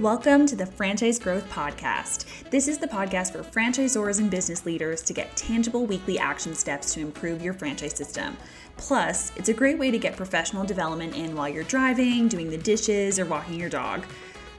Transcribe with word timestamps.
Welcome 0.00 0.46
to 0.46 0.56
the 0.56 0.66
Franchise 0.66 1.20
Growth 1.20 1.48
Podcast. 1.50 2.24
This 2.50 2.66
is 2.66 2.78
the 2.78 2.88
podcast 2.88 3.30
for 3.30 3.44
franchisors 3.44 4.18
and 4.18 4.28
business 4.28 4.66
leaders 4.66 5.02
to 5.02 5.12
get 5.12 5.36
tangible 5.36 5.86
weekly 5.86 6.18
action 6.18 6.56
steps 6.56 6.92
to 6.94 7.00
improve 7.00 7.40
your 7.40 7.54
franchise 7.54 7.94
system. 7.94 8.36
Plus, 8.76 9.30
it's 9.36 9.50
a 9.50 9.54
great 9.54 9.78
way 9.78 9.92
to 9.92 9.98
get 9.98 10.16
professional 10.16 10.64
development 10.64 11.14
in 11.14 11.36
while 11.36 11.48
you're 11.48 11.62
driving, 11.62 12.26
doing 12.26 12.50
the 12.50 12.58
dishes, 12.58 13.20
or 13.20 13.24
walking 13.24 13.54
your 13.54 13.68
dog. 13.68 14.04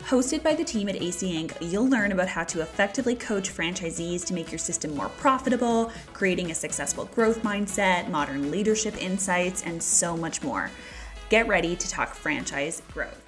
Hosted 0.03 0.41
by 0.41 0.55
the 0.55 0.63
team 0.63 0.87
at 0.87 0.95
AC 0.95 1.29
Inc., 1.33 1.57
you'll 1.59 1.89
learn 1.89 2.13
about 2.13 2.29
how 2.29 2.45
to 2.45 2.61
effectively 2.61 3.13
coach 3.13 3.53
franchisees 3.53 4.23
to 4.27 4.33
make 4.33 4.53
your 4.53 4.59
system 4.59 4.95
more 4.95 5.09
profitable, 5.09 5.91
creating 6.13 6.51
a 6.51 6.55
successful 6.55 7.09
growth 7.13 7.43
mindset, 7.43 8.09
modern 8.09 8.51
leadership 8.51 8.95
insights, 9.03 9.63
and 9.63 9.83
so 9.83 10.15
much 10.15 10.41
more. 10.41 10.71
Get 11.27 11.45
ready 11.49 11.75
to 11.75 11.89
talk 11.89 12.15
franchise 12.15 12.81
growth. 12.93 13.24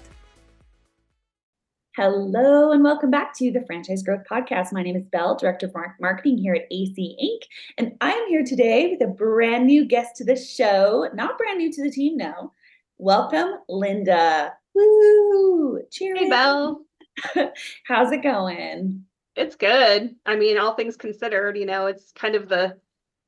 Hello, 1.98 2.74
and 2.74 2.84
welcome 2.84 3.10
back 3.10 3.34
to 3.38 3.50
the 3.50 3.66
Franchise 3.66 4.04
Growth 4.04 4.22
Podcast. 4.30 4.72
My 4.72 4.84
name 4.84 4.96
is 4.96 5.08
Belle, 5.08 5.36
Director 5.36 5.66
of 5.66 5.74
Marketing 6.00 6.38
here 6.38 6.54
at 6.54 6.68
AC 6.70 7.18
Inc., 7.20 7.48
and 7.80 7.98
I'm 8.02 8.28
here 8.28 8.44
today 8.46 8.92
with 8.92 9.02
a 9.02 9.12
brand 9.12 9.66
new 9.66 9.84
guest 9.84 10.16
to 10.18 10.24
the 10.24 10.36
show. 10.36 11.10
Not 11.16 11.40
brand 11.40 11.58
new 11.58 11.72
to 11.72 11.82
the 11.82 11.90
team, 11.90 12.16
no. 12.16 12.54
Welcome, 13.00 13.56
Linda. 13.68 14.54
Woo! 14.76 15.82
Cheers. 15.90 16.20
Hey, 16.20 16.30
Belle. 16.30 16.86
How's 17.88 18.12
it 18.12 18.22
going? 18.22 19.04
It's 19.36 19.56
good. 19.56 20.16
I 20.24 20.36
mean, 20.36 20.60
all 20.60 20.76
things 20.76 20.98
considered, 20.98 21.58
you 21.58 21.66
know, 21.66 21.88
it's 21.88 22.12
kind 22.12 22.36
of 22.36 22.48
the 22.48 22.78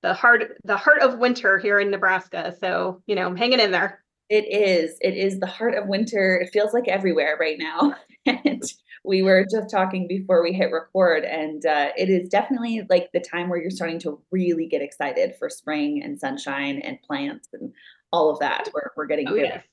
the 0.03 0.13
heart 0.13 0.43
the 0.63 0.77
heart 0.77 1.01
of 1.01 1.17
winter 1.17 1.57
here 1.57 1.79
in 1.79 1.89
Nebraska. 1.89 2.55
So, 2.59 3.01
you 3.07 3.15
know, 3.15 3.25
I'm 3.25 3.35
hanging 3.35 3.61
in 3.61 3.71
there. 3.71 4.03
It 4.29 4.45
is. 4.47 4.95
It 5.01 5.15
is 5.15 5.39
the 5.39 5.47
heart 5.47 5.73
of 5.73 5.87
winter. 5.87 6.37
It 6.37 6.51
feels 6.51 6.71
like 6.71 6.87
everywhere 6.87 7.35
right 7.39 7.57
now. 7.57 7.95
and 8.25 8.63
we 9.05 9.21
were 9.21 9.45
just 9.49 9.69
talking 9.69 10.07
before 10.07 10.43
we 10.43 10.51
hit 10.51 10.71
record, 10.71 11.23
and 11.23 11.65
uh, 11.65 11.89
it 11.97 12.09
is 12.09 12.29
definitely 12.29 12.85
like 12.89 13.09
the 13.13 13.19
time 13.19 13.49
where 13.49 13.59
you're 13.59 13.71
starting 13.71 13.99
to 13.99 14.21
really 14.31 14.67
get 14.67 14.81
excited 14.81 15.35
for 15.39 15.49
spring 15.49 16.03
and 16.03 16.19
sunshine 16.19 16.79
and 16.79 17.01
plants 17.01 17.49
and 17.53 17.71
all 18.11 18.29
of 18.29 18.39
that. 18.39 18.67
We're, 18.73 18.91
we're 18.95 19.05
getting 19.05 19.27
oh, 19.29 19.35
yes. 19.35 19.63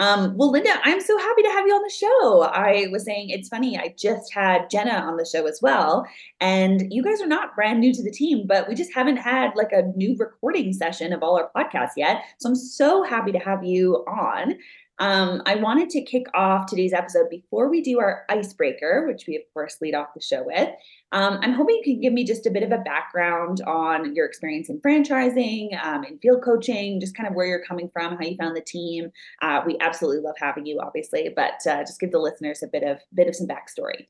Um, 0.00 0.34
well, 0.34 0.50
Linda, 0.50 0.80
I'm 0.82 1.00
so 1.00 1.18
happy 1.18 1.42
to 1.42 1.50
have 1.50 1.66
you 1.66 1.74
on 1.74 1.82
the 1.82 1.90
show. 1.90 2.42
I 2.44 2.86
was 2.90 3.04
saying 3.04 3.28
it's 3.28 3.50
funny, 3.50 3.78
I 3.78 3.94
just 3.98 4.32
had 4.32 4.70
Jenna 4.70 4.92
on 4.92 5.18
the 5.18 5.26
show 5.26 5.46
as 5.46 5.60
well. 5.60 6.06
And 6.40 6.90
you 6.90 7.02
guys 7.02 7.20
are 7.20 7.26
not 7.26 7.54
brand 7.54 7.80
new 7.80 7.92
to 7.92 8.02
the 8.02 8.10
team, 8.10 8.46
but 8.46 8.66
we 8.66 8.74
just 8.74 8.94
haven't 8.94 9.18
had 9.18 9.50
like 9.56 9.72
a 9.72 9.92
new 9.96 10.16
recording 10.18 10.72
session 10.72 11.12
of 11.12 11.22
all 11.22 11.36
our 11.36 11.50
podcasts 11.54 11.98
yet. 11.98 12.24
So 12.38 12.48
I'm 12.48 12.54
so 12.54 13.02
happy 13.02 13.30
to 13.32 13.38
have 13.40 13.62
you 13.62 13.96
on. 14.08 14.54
Um, 15.00 15.40
I 15.46 15.54
wanted 15.54 15.88
to 15.90 16.02
kick 16.02 16.26
off 16.34 16.66
today's 16.66 16.92
episode 16.92 17.30
before 17.30 17.70
we 17.70 17.80
do 17.80 17.98
our 17.98 18.26
icebreaker, 18.28 19.06
which 19.08 19.24
we, 19.26 19.34
of 19.36 19.42
course, 19.54 19.78
lead 19.80 19.94
off 19.94 20.08
the 20.14 20.20
show 20.20 20.44
with. 20.44 20.68
Um, 21.12 21.38
I'm 21.40 21.54
hoping 21.54 21.76
you 21.76 21.82
can 21.94 22.00
give 22.02 22.12
me 22.12 22.22
just 22.22 22.46
a 22.46 22.50
bit 22.50 22.62
of 22.62 22.70
a 22.70 22.78
background 22.78 23.62
on 23.62 24.14
your 24.14 24.26
experience 24.26 24.68
in 24.68 24.78
franchising, 24.80 25.82
um, 25.82 26.04
in 26.04 26.18
field 26.18 26.42
coaching, 26.44 27.00
just 27.00 27.16
kind 27.16 27.26
of 27.26 27.34
where 27.34 27.46
you're 27.46 27.64
coming 27.64 27.88
from, 27.94 28.18
how 28.18 28.24
you 28.24 28.36
found 28.36 28.54
the 28.54 28.60
team. 28.60 29.10
Uh, 29.40 29.62
we 29.64 29.78
absolutely 29.80 30.20
love 30.20 30.36
having 30.38 30.66
you, 30.66 30.78
obviously, 30.80 31.30
but 31.34 31.66
uh, 31.66 31.80
just 31.80 31.98
give 31.98 32.12
the 32.12 32.18
listeners 32.18 32.62
a 32.62 32.68
bit 32.68 32.82
of 32.82 32.98
bit 33.14 33.26
of 33.26 33.34
some 33.34 33.48
backstory. 33.48 34.06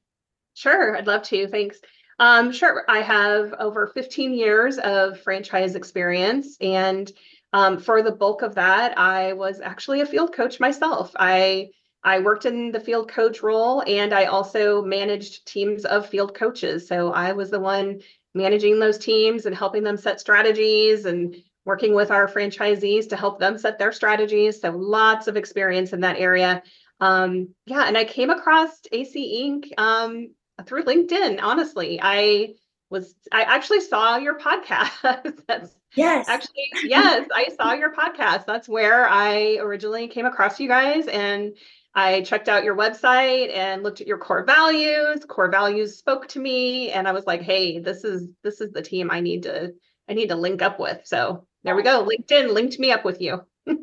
Sure, 0.54 0.96
I'd 0.96 1.06
love 1.06 1.22
to. 1.22 1.46
Thanks. 1.46 1.78
Um, 2.18 2.52
sure, 2.52 2.84
I 2.88 3.00
have 3.00 3.54
over 3.60 3.86
15 3.86 4.34
years 4.34 4.76
of 4.76 5.18
franchise 5.20 5.74
experience 5.74 6.56
and 6.60 7.10
um, 7.52 7.78
for 7.78 8.02
the 8.02 8.12
bulk 8.12 8.42
of 8.42 8.54
that, 8.54 8.98
I 8.98 9.32
was 9.32 9.60
actually 9.60 10.00
a 10.00 10.06
field 10.06 10.32
coach 10.32 10.60
myself. 10.60 11.12
I 11.18 11.70
I 12.02 12.20
worked 12.20 12.46
in 12.46 12.72
the 12.72 12.80
field 12.80 13.10
coach 13.10 13.42
role 13.42 13.82
and 13.86 14.14
I 14.14 14.24
also 14.24 14.82
managed 14.82 15.46
teams 15.46 15.84
of 15.84 16.08
field 16.08 16.34
coaches. 16.34 16.88
So 16.88 17.12
I 17.12 17.32
was 17.32 17.50
the 17.50 17.60
one 17.60 18.00
managing 18.34 18.78
those 18.78 18.96
teams 18.96 19.44
and 19.44 19.54
helping 19.54 19.82
them 19.82 19.98
set 19.98 20.18
strategies 20.18 21.04
and 21.04 21.36
working 21.66 21.94
with 21.94 22.10
our 22.10 22.26
franchisees 22.26 23.10
to 23.10 23.16
help 23.16 23.38
them 23.38 23.58
set 23.58 23.78
their 23.78 23.92
strategies. 23.92 24.62
So 24.62 24.70
lots 24.70 25.26
of 25.26 25.36
experience 25.36 25.92
in 25.92 26.00
that 26.00 26.18
area. 26.18 26.62
Um, 27.00 27.54
yeah, 27.66 27.84
and 27.86 27.98
I 27.98 28.04
came 28.04 28.30
across 28.30 28.80
AC 28.92 29.44
Inc. 29.44 29.78
Um, 29.78 30.30
through 30.66 30.84
LinkedIn. 30.84 31.40
Honestly, 31.42 31.98
I 32.02 32.54
was 32.90 33.14
I 33.32 33.42
actually 33.42 33.80
saw 33.80 34.16
your 34.16 34.38
podcast. 34.38 35.42
That's 35.46 35.74
yes, 35.96 36.28
actually 36.28 36.70
yes, 36.84 37.28
I 37.34 37.48
saw 37.56 37.72
your 37.72 37.94
podcast. 37.94 38.46
That's 38.46 38.68
where 38.68 39.08
I 39.08 39.56
originally 39.60 40.08
came 40.08 40.26
across 40.26 40.60
you 40.60 40.68
guys, 40.68 41.06
and 41.06 41.56
I 41.94 42.22
checked 42.22 42.48
out 42.48 42.64
your 42.64 42.76
website 42.76 43.54
and 43.54 43.82
looked 43.82 44.00
at 44.00 44.06
your 44.06 44.18
core 44.18 44.44
values. 44.44 45.24
Core 45.28 45.50
values 45.50 45.98
spoke 45.98 46.28
to 46.28 46.38
me, 46.38 46.90
and 46.90 47.08
I 47.08 47.12
was 47.12 47.26
like, 47.26 47.42
hey, 47.42 47.78
this 47.80 48.04
is 48.04 48.28
this 48.42 48.60
is 48.60 48.72
the 48.72 48.82
team 48.82 49.10
I 49.10 49.20
need 49.20 49.42
to 49.44 49.72
I 50.08 50.14
need 50.14 50.28
to 50.28 50.36
link 50.36 50.62
up 50.62 50.78
with. 50.78 51.00
So 51.04 51.46
there 51.64 51.76
we 51.76 51.82
go. 51.82 52.06
LinkedIn 52.06 52.52
linked 52.52 52.78
me 52.78 52.92
up 52.92 53.04
with 53.04 53.20
you. 53.20 53.40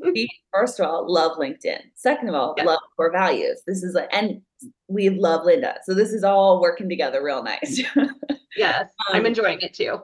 First 0.54 0.80
of 0.80 0.88
all, 0.88 1.12
love 1.12 1.38
LinkedIn. 1.38 1.82
Second 1.96 2.30
of 2.30 2.36
all, 2.36 2.56
love 2.64 2.80
core 2.96 3.12
values. 3.12 3.62
This 3.68 3.84
is 3.84 3.94
like, 3.94 4.10
and 4.12 4.42
we 4.88 5.10
love 5.10 5.46
Linda. 5.46 5.78
So 5.86 5.94
this 5.94 6.12
is 6.12 6.24
all 6.24 6.62
working 6.62 6.90
together 6.90 7.24
real 7.24 7.44
nice. 7.44 7.82
yes, 8.58 8.90
um, 9.10 9.16
I'm 9.16 9.26
enjoying 9.26 9.62
it 9.62 9.74
too. 9.74 10.02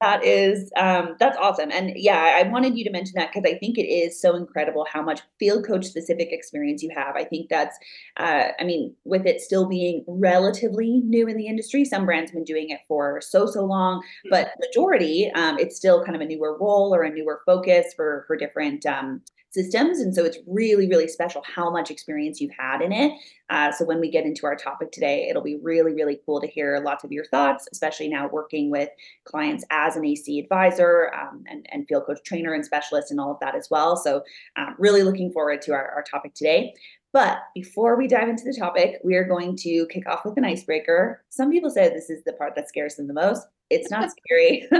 That 0.00 0.24
is 0.24 0.70
um, 0.76 1.16
that's 1.20 1.36
awesome, 1.36 1.70
and 1.70 1.92
yeah, 1.94 2.38
I 2.38 2.48
wanted 2.48 2.76
you 2.76 2.84
to 2.84 2.90
mention 2.90 3.14
that 3.16 3.32
because 3.32 3.48
I 3.48 3.58
think 3.58 3.78
it 3.78 3.86
is 3.86 4.20
so 4.20 4.34
incredible 4.34 4.86
how 4.90 5.02
much 5.02 5.20
field 5.38 5.66
coach 5.66 5.84
specific 5.84 6.32
experience 6.32 6.82
you 6.82 6.90
have. 6.96 7.14
I 7.16 7.24
think 7.24 7.48
that's, 7.48 7.78
uh, 8.16 8.48
I 8.58 8.64
mean, 8.64 8.94
with 9.04 9.26
it 9.26 9.40
still 9.40 9.68
being 9.68 10.04
relatively 10.08 11.02
new 11.04 11.28
in 11.28 11.36
the 11.36 11.46
industry, 11.46 11.84
some 11.84 12.06
brands 12.06 12.30
have 12.30 12.36
been 12.36 12.44
doing 12.44 12.70
it 12.70 12.80
for 12.88 13.20
so 13.20 13.46
so 13.46 13.64
long, 13.64 13.98
mm-hmm. 13.98 14.30
but 14.30 14.52
majority, 14.58 15.30
um, 15.34 15.58
it's 15.58 15.76
still 15.76 16.02
kind 16.02 16.16
of 16.16 16.22
a 16.22 16.26
newer 16.26 16.56
role 16.58 16.94
or 16.94 17.02
a 17.02 17.10
newer 17.10 17.42
focus 17.46 17.92
for 17.94 18.24
for 18.26 18.36
different 18.36 18.86
um, 18.86 19.22
systems. 19.50 19.98
And 19.98 20.14
so 20.14 20.24
it's 20.24 20.38
really, 20.46 20.88
really 20.88 21.08
special 21.08 21.42
how 21.44 21.70
much 21.70 21.90
experience 21.90 22.40
you've 22.40 22.54
had 22.56 22.82
in 22.82 22.92
it. 22.92 23.12
Uh, 23.48 23.72
so 23.72 23.84
when 23.84 23.98
we 24.00 24.10
get 24.10 24.24
into 24.24 24.46
our 24.46 24.54
topic 24.54 24.92
today, 24.92 25.26
it'll 25.28 25.42
be 25.42 25.58
really, 25.60 25.92
really 25.92 26.20
cool 26.24 26.40
to 26.40 26.46
hear 26.46 26.80
lots 26.84 27.02
of 27.02 27.10
your 27.10 27.24
thoughts, 27.24 27.66
especially 27.72 28.08
now 28.08 28.28
working 28.28 28.70
with 28.70 28.88
clients 29.24 29.64
as 29.70 29.96
an 29.96 30.04
AC 30.04 30.38
advisor 30.38 31.12
um, 31.14 31.42
and, 31.48 31.66
and 31.72 31.86
field 31.88 32.04
coach 32.06 32.20
trainer 32.24 32.52
and 32.52 32.64
specialist 32.64 33.10
and 33.10 33.18
all 33.18 33.32
of 33.32 33.40
that 33.40 33.56
as 33.56 33.68
well. 33.70 33.96
So 33.96 34.22
um, 34.56 34.76
really 34.78 35.02
looking 35.02 35.32
forward 35.32 35.62
to 35.62 35.72
our, 35.72 35.90
our 35.90 36.02
topic 36.02 36.34
today. 36.34 36.74
But 37.12 37.38
before 37.54 37.96
we 37.96 38.06
dive 38.06 38.28
into 38.28 38.44
the 38.44 38.56
topic, 38.56 39.00
we 39.02 39.16
are 39.16 39.24
going 39.24 39.56
to 39.58 39.86
kick 39.90 40.08
off 40.08 40.24
with 40.24 40.36
an 40.36 40.44
icebreaker. 40.44 41.24
Some 41.28 41.50
people 41.50 41.70
say 41.70 41.88
this 41.88 42.08
is 42.08 42.22
the 42.24 42.34
part 42.34 42.54
that 42.54 42.68
scares 42.68 42.94
them 42.94 43.08
the 43.08 43.14
most. 43.14 43.48
It's 43.68 43.90
not 43.90 44.10
scary. 44.10 44.66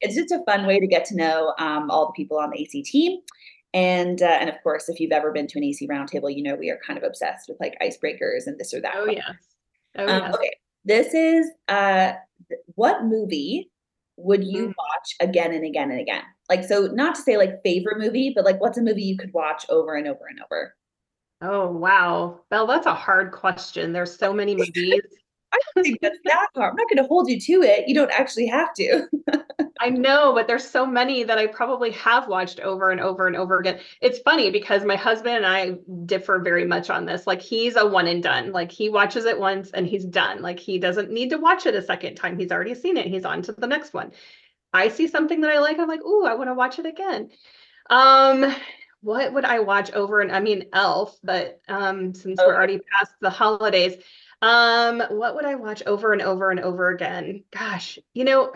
it's 0.00 0.14
just 0.14 0.32
a 0.32 0.42
fun 0.44 0.66
way 0.66 0.78
to 0.78 0.86
get 0.86 1.04
to 1.06 1.16
know 1.16 1.54
um, 1.58 1.90
all 1.90 2.06
the 2.06 2.12
people 2.12 2.38
on 2.38 2.50
the 2.50 2.60
AC 2.60 2.82
team. 2.82 3.18
And 3.74 4.22
uh, 4.22 4.38
and 4.40 4.48
of 4.48 4.56
course, 4.62 4.88
if 4.88 4.98
you've 4.98 5.12
ever 5.12 5.30
been 5.30 5.46
to 5.48 5.58
an 5.58 5.64
AC 5.64 5.86
roundtable, 5.88 6.34
you 6.34 6.42
know 6.42 6.54
we 6.54 6.70
are 6.70 6.80
kind 6.86 6.98
of 6.98 7.04
obsessed 7.04 7.48
with 7.48 7.58
like 7.60 7.78
icebreakers 7.82 8.46
and 8.46 8.58
this 8.58 8.72
or 8.72 8.80
that. 8.80 8.94
Oh 8.96 9.06
yes. 9.06 9.34
Oh 9.96 10.08
um, 10.08 10.22
yes. 10.22 10.34
Okay, 10.34 10.56
this 10.84 11.14
is 11.14 11.50
uh, 11.68 12.12
what 12.74 13.04
movie 13.04 13.70
would 14.16 14.42
you 14.42 14.68
mm. 14.68 14.74
watch 14.76 15.14
again 15.20 15.52
and 15.52 15.64
again 15.64 15.90
and 15.90 16.00
again? 16.00 16.22
Like 16.48 16.64
so, 16.64 16.86
not 16.86 17.14
to 17.16 17.22
say 17.22 17.36
like 17.36 17.62
favorite 17.62 17.98
movie, 17.98 18.32
but 18.34 18.44
like 18.44 18.60
what's 18.60 18.78
a 18.78 18.82
movie 18.82 19.02
you 19.02 19.18
could 19.18 19.32
watch 19.34 19.66
over 19.68 19.94
and 19.96 20.08
over 20.08 20.26
and 20.28 20.40
over? 20.40 20.74
Oh 21.42 21.70
wow, 21.70 22.40
Belle, 22.50 22.66
that's 22.66 22.86
a 22.86 22.94
hard 22.94 23.32
question. 23.32 23.92
There's 23.92 24.16
so 24.16 24.32
many 24.32 24.54
movies. 24.56 25.02
I 25.52 25.58
don't 25.74 25.84
think 25.84 26.00
that's 26.00 26.18
that 26.24 26.48
hard. 26.54 26.70
I'm 26.70 26.76
not 26.76 26.88
going 26.88 27.02
to 27.02 27.08
hold 27.08 27.28
you 27.28 27.40
to 27.40 27.62
it. 27.62 27.88
You 27.88 27.94
don't 27.94 28.10
actually 28.10 28.46
have 28.48 28.74
to. 28.74 29.06
I 29.80 29.90
know, 29.90 30.34
but 30.34 30.46
there's 30.46 30.68
so 30.68 30.84
many 30.84 31.24
that 31.24 31.38
I 31.38 31.46
probably 31.46 31.90
have 31.92 32.28
watched 32.28 32.60
over 32.60 32.90
and 32.90 33.00
over 33.00 33.26
and 33.26 33.36
over 33.36 33.58
again. 33.58 33.78
It's 34.02 34.18
funny 34.18 34.50
because 34.50 34.84
my 34.84 34.96
husband 34.96 35.36
and 35.36 35.46
I 35.46 35.76
differ 36.04 36.40
very 36.40 36.66
much 36.66 36.90
on 36.90 37.06
this. 37.06 37.26
Like 37.26 37.40
he's 37.40 37.76
a 37.76 37.86
one 37.86 38.08
and 38.08 38.22
done. 38.22 38.52
Like 38.52 38.70
he 38.70 38.90
watches 38.90 39.24
it 39.24 39.38
once 39.38 39.70
and 39.70 39.86
he's 39.86 40.04
done. 40.04 40.42
Like 40.42 40.58
he 40.58 40.78
doesn't 40.78 41.10
need 41.10 41.30
to 41.30 41.38
watch 41.38 41.64
it 41.64 41.74
a 41.74 41.82
second 41.82 42.16
time. 42.16 42.38
He's 42.38 42.52
already 42.52 42.74
seen 42.74 42.96
it. 42.96 43.06
He's 43.06 43.24
on 43.24 43.42
to 43.42 43.52
the 43.52 43.66
next 43.66 43.94
one. 43.94 44.12
I 44.72 44.88
see 44.88 45.08
something 45.08 45.40
that 45.40 45.50
I 45.50 45.60
like. 45.60 45.78
I'm 45.78 45.88
like, 45.88 46.04
ooh, 46.04 46.26
I 46.26 46.34
want 46.34 46.50
to 46.50 46.54
watch 46.54 46.78
it 46.78 46.86
again. 46.86 47.30
Um, 47.88 48.54
what 49.00 49.32
would 49.32 49.44
I 49.44 49.60
watch 49.60 49.92
over 49.92 50.20
and 50.20 50.32
I 50.32 50.40
mean 50.40 50.66
Elf, 50.72 51.16
but 51.22 51.60
um, 51.68 52.14
since 52.14 52.40
we're 52.44 52.54
already 52.54 52.80
past 52.92 53.12
the 53.20 53.30
holidays, 53.30 53.96
um, 54.42 55.02
what 55.10 55.34
would 55.34 55.44
I 55.44 55.54
watch 55.54 55.82
over 55.86 56.12
and 56.12 56.22
over 56.22 56.50
and 56.50 56.60
over 56.60 56.90
again? 56.90 57.44
Gosh, 57.50 57.98
you 58.14 58.24
know. 58.24 58.52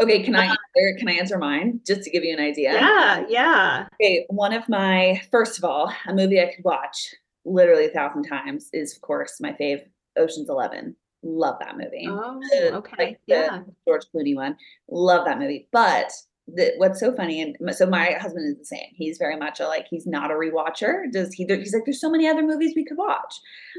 Okay, 0.00 0.22
can 0.22 0.34
I 0.34 0.46
uh, 0.46 0.50
answer, 0.50 0.98
can 0.98 1.08
I 1.08 1.12
answer 1.12 1.38
mine 1.38 1.80
just 1.86 2.02
to 2.04 2.10
give 2.10 2.24
you 2.24 2.32
an 2.32 2.40
idea? 2.42 2.72
Yeah, 2.72 3.24
yeah. 3.28 3.86
Okay, 4.00 4.24
one 4.28 4.52
of 4.52 4.68
my 4.68 5.20
first 5.30 5.58
of 5.58 5.64
all, 5.64 5.92
a 6.06 6.14
movie 6.14 6.40
I 6.40 6.52
could 6.54 6.64
watch 6.64 7.14
literally 7.44 7.86
a 7.86 7.90
thousand 7.90 8.24
times 8.24 8.70
is 8.72 8.94
of 8.94 9.02
course 9.02 9.40
my 9.40 9.52
fave, 9.52 9.82
Ocean's 10.16 10.48
Eleven. 10.48 10.96
Love 11.22 11.56
that 11.60 11.76
movie. 11.78 12.06
Oh, 12.08 12.40
okay. 12.52 13.06
Like 13.06 13.20
yeah. 13.26 13.62
George 13.86 14.04
Clooney 14.14 14.34
one. 14.34 14.56
Love 14.90 15.24
that 15.26 15.38
movie. 15.38 15.68
But 15.72 16.12
the, 16.46 16.72
what's 16.76 17.00
so 17.00 17.14
funny, 17.14 17.40
and 17.40 17.56
so 17.74 17.86
my 17.86 18.12
husband 18.20 18.46
is 18.46 18.58
the 18.58 18.64
same. 18.66 18.88
He's 18.94 19.18
very 19.18 19.36
much 19.36 19.60
a, 19.60 19.66
like 19.66 19.86
he's 19.88 20.06
not 20.06 20.30
a 20.30 20.34
rewatcher. 20.34 21.10
Does 21.10 21.32
he? 21.32 21.44
He's 21.48 21.72
like, 21.72 21.84
there's 21.86 22.00
so 22.00 22.10
many 22.10 22.28
other 22.28 22.42
movies 22.42 22.72
we 22.76 22.84
could 22.84 22.98
watch. 22.98 23.34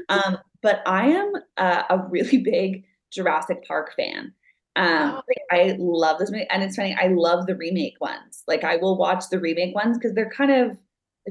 Um, 0.08 0.38
but 0.62 0.80
I 0.86 1.06
am 1.08 1.32
uh, 1.56 1.82
a 1.90 1.98
really 2.08 2.38
big 2.38 2.84
Jurassic 3.12 3.64
Park 3.66 3.94
fan. 3.96 4.32
Um, 4.76 5.14
Oh. 5.14 5.22
like, 5.28 5.38
I 5.50 5.76
love 5.78 6.18
this 6.18 6.30
movie, 6.30 6.46
and 6.50 6.62
it's 6.62 6.76
funny. 6.76 6.94
I 7.00 7.08
love 7.08 7.46
the 7.46 7.56
remake 7.56 7.96
ones. 8.00 8.42
Like 8.46 8.64
I 8.64 8.76
will 8.76 8.98
watch 8.98 9.24
the 9.30 9.38
remake 9.40 9.74
ones 9.74 9.96
because 9.96 10.12
they're 10.14 10.30
kind 10.30 10.50
of 10.50 10.76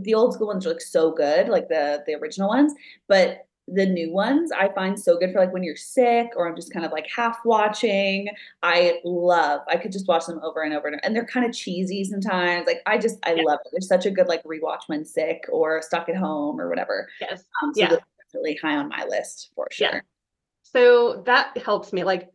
the 0.01 0.13
old 0.13 0.33
school 0.33 0.47
ones 0.47 0.65
are 0.65 0.69
like 0.69 0.81
so 0.81 1.11
good, 1.11 1.47
like 1.49 1.67
the 1.69 2.03
the 2.07 2.15
original 2.15 2.49
ones. 2.49 2.73
But 3.07 3.47
the 3.67 3.85
new 3.85 4.11
ones 4.11 4.51
I 4.51 4.69
find 4.73 4.99
so 4.99 5.17
good 5.17 5.33
for 5.33 5.39
like 5.39 5.51
when 5.51 5.63
you're 5.63 5.75
sick 5.75 6.29
or 6.35 6.47
I'm 6.47 6.55
just 6.55 6.71
kind 6.71 6.85
of 6.85 6.91
like 6.91 7.07
half 7.13 7.39
watching. 7.45 8.27
I 8.61 8.99
love. 9.03 9.61
I 9.67 9.77
could 9.77 9.91
just 9.91 10.07
watch 10.07 10.27
them 10.27 10.39
over 10.43 10.61
and 10.61 10.73
over 10.73 10.87
and, 10.87 10.99
and 11.03 11.15
they're 11.15 11.25
kind 11.25 11.45
of 11.47 11.51
cheesy 11.55 12.03
sometimes. 12.03 12.67
Like 12.67 12.81
I 12.85 12.97
just 12.99 13.17
I 13.25 13.33
Yeah. 13.33 13.43
love 13.43 13.59
it. 13.65 13.71
They're 13.71 13.81
such 13.81 14.05
a 14.05 14.11
good 14.11 14.27
like 14.27 14.43
rewatch 14.43 14.81
when 14.87 15.03
sick 15.03 15.45
or 15.51 15.81
stuck 15.81 16.09
at 16.09 16.15
home 16.15 16.61
or 16.61 16.69
whatever. 16.69 17.09
Yes. 17.19 17.43
Um, 17.63 17.73
so 17.73 17.81
Yeah. 17.81 17.95
definitely 18.27 18.59
high 18.61 18.75
on 18.75 18.87
my 18.89 19.03
list 19.09 19.49
for 19.55 19.67
sure. 19.71 19.87
Yeah. 19.93 19.99
So 20.61 21.23
that 21.25 21.57
helps 21.57 21.91
me 21.91 22.03
like, 22.03 22.29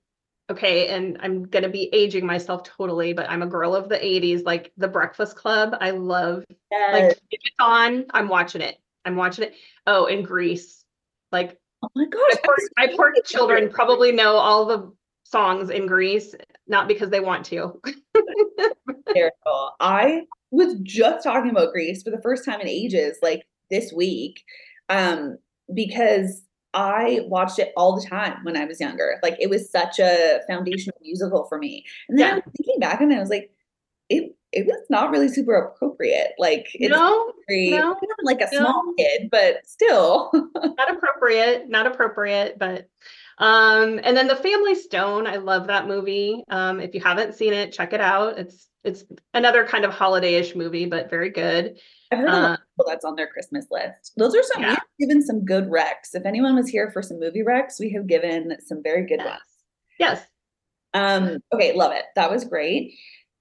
okay, 0.50 0.88
and 0.88 1.16
I'm 1.20 1.44
gonna 1.44 1.68
be 1.68 1.90
aging 1.94 2.26
myself 2.26 2.64
totally, 2.64 3.12
but 3.12 3.30
I'm 3.30 3.42
a 3.42 3.46
girl 3.46 3.76
of 3.76 3.88
the 3.88 4.04
80s, 4.04 4.44
like 4.44 4.72
The 4.78 4.88
Breakfast 4.88 5.36
Club. 5.36 5.76
I 5.80 5.90
love 5.90 6.44
like 6.48 6.58
Yes. 6.72 7.12
if 7.30 7.40
it's 7.44 7.54
on, 7.60 8.06
I'm 8.10 8.26
watching 8.28 8.62
it. 8.62 8.78
I'm 9.04 9.14
watching 9.14 9.44
it. 9.44 9.54
Oh, 9.86 10.06
in 10.06 10.24
Grease. 10.24 10.79
Like 11.32 11.58
oh 11.82 11.88
my 11.94 12.06
gosh. 12.06 12.20
my 12.20 12.40
poor, 12.44 12.56
my 12.76 12.86
poor 12.96 13.12
children 13.24 13.70
probably 13.70 14.12
know 14.12 14.36
all 14.36 14.66
the 14.66 14.92
songs 15.24 15.70
in 15.70 15.86
Grease, 15.86 16.34
not 16.66 16.88
because 16.88 17.10
they 17.10 17.20
want 17.20 17.44
to. 17.46 17.80
hysterical. 19.06 19.72
I 19.80 20.22
was 20.50 20.74
just 20.82 21.24
talking 21.24 21.50
about 21.50 21.72
Grease 21.72 22.02
for 22.02 22.10
the 22.10 22.20
first 22.22 22.44
time 22.44 22.60
in 22.60 22.68
ages, 22.68 23.18
like 23.22 23.46
this 23.70 23.92
week, 23.92 24.42
um, 24.88 25.38
because 25.72 26.42
I 26.74 27.20
watched 27.24 27.58
it 27.58 27.72
all 27.76 27.98
the 27.98 28.06
time 28.06 28.38
when 28.42 28.56
I 28.56 28.64
was 28.64 28.80
younger. 28.80 29.18
Like 29.22 29.36
it 29.40 29.50
was 29.50 29.70
such 29.70 29.98
a 29.98 30.40
foundational 30.48 30.98
musical 31.02 31.46
for 31.48 31.58
me. 31.58 31.84
And 32.08 32.18
then 32.18 32.30
I 32.30 32.34
was 32.34 32.44
thinking 32.56 32.80
back 32.80 33.00
and 33.00 33.12
I 33.12 33.18
was 33.18 33.30
like, 33.30 33.50
it 34.10 34.36
it 34.52 34.66
was 34.66 34.84
not 34.90 35.10
really 35.12 35.28
super 35.28 35.54
appropriate. 35.54 36.32
Like 36.38 36.66
it's 36.74 36.90
No, 36.90 37.32
very 37.48 37.70
no, 37.70 37.96
like 38.22 38.40
a 38.40 38.48
small 38.48 38.92
kid, 38.98 39.28
but 39.30 39.66
still. 39.66 40.30
not 40.54 40.90
appropriate, 40.94 41.68
not 41.68 41.86
appropriate, 41.86 42.58
but 42.58 42.88
um 43.38 44.00
and 44.02 44.16
then 44.16 44.26
The 44.26 44.36
Family 44.36 44.74
Stone, 44.74 45.26
I 45.26 45.36
love 45.36 45.68
that 45.68 45.86
movie. 45.88 46.42
Um 46.50 46.80
if 46.80 46.94
you 46.94 47.00
haven't 47.00 47.34
seen 47.36 47.52
it, 47.52 47.72
check 47.72 47.92
it 47.92 48.00
out. 48.00 48.38
It's 48.38 48.68
it's 48.82 49.04
another 49.34 49.66
kind 49.66 49.84
of 49.84 49.92
holiday-ish 49.92 50.54
movie, 50.56 50.86
but 50.86 51.10
very 51.10 51.30
good. 51.30 51.78
I've 52.10 52.18
heard 52.18 52.28
a 52.28 52.32
lot 52.32 52.44
Uh, 52.44 52.54
of 52.54 52.58
people 52.76 52.86
that's 52.90 53.04
on 53.04 53.14
their 53.14 53.26
Christmas 53.28 53.66
list. 53.70 54.12
Those 54.16 54.34
are 54.34 54.42
some 54.42 54.62
Yeah. 54.62 54.76
we've 54.98 55.08
given 55.08 55.22
some 55.22 55.44
good 55.44 55.66
recs. 55.68 56.14
If 56.14 56.24
anyone 56.26 56.56
was 56.56 56.68
here 56.68 56.90
for 56.90 57.02
some 57.02 57.20
movie 57.20 57.44
recs, 57.44 57.78
we 57.78 57.90
have 57.92 58.06
given 58.08 58.56
some 58.66 58.82
very 58.82 59.06
good 59.06 59.18
ones. 59.18 59.42
Yes. 59.98 60.24
Um, 60.94 61.38
okay, 61.54 61.72
love 61.74 61.92
it. 61.92 62.06
That 62.16 62.30
was 62.30 62.44
great. 62.44 62.94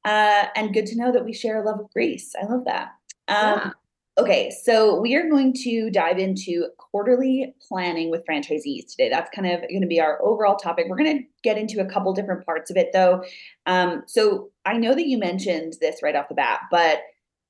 Uh, 0.06 0.46
and 0.56 0.74
good 0.74 0.86
to 0.88 0.98
know 0.98 1.12
that 1.12 1.26
we 1.26 1.34
share 1.34 1.62
a 1.62 1.66
love 1.66 1.80
of 1.80 1.92
Grease. 1.92 2.34
I 2.42 2.46
love 2.46 2.66
that. 2.66 2.90
Um, 3.28 3.36
Yeah. 3.38 3.72
okay, 4.18 4.50
so 4.50 5.00
we 5.00 5.16
are 5.16 5.30
going 5.30 5.54
to 5.64 5.90
dive 5.90 6.18
into 6.20 6.68
quarterly 6.78 7.54
planning 7.68 8.10
with 8.10 8.26
franchisees 8.26 8.88
today. 8.90 9.10
That's 9.10 9.30
kind 9.36 9.48
of 9.48 9.62
going 9.62 9.82
to 9.82 9.88
be 9.88 10.00
our 10.02 10.22
overall 10.24 10.56
topic. 10.56 10.88
We're 10.90 10.98
going 10.98 11.20
to 11.20 11.24
get 11.44 11.58
into 11.58 11.82
a 11.82 11.86
couple 11.86 12.14
different 12.14 12.46
parts 12.46 12.72
of 12.72 12.78
it 12.78 12.92
though. 12.94 13.24
Um, 13.66 14.04
so 14.08 14.50
I 14.66 14.78
know 14.78 14.96
that 14.96 15.08
you 15.08 15.18
mentioned 15.18 15.74
this 15.82 16.02
right 16.02 16.16
off 16.16 16.30
the 16.30 16.36
bat, 16.36 16.62
but 16.72 17.02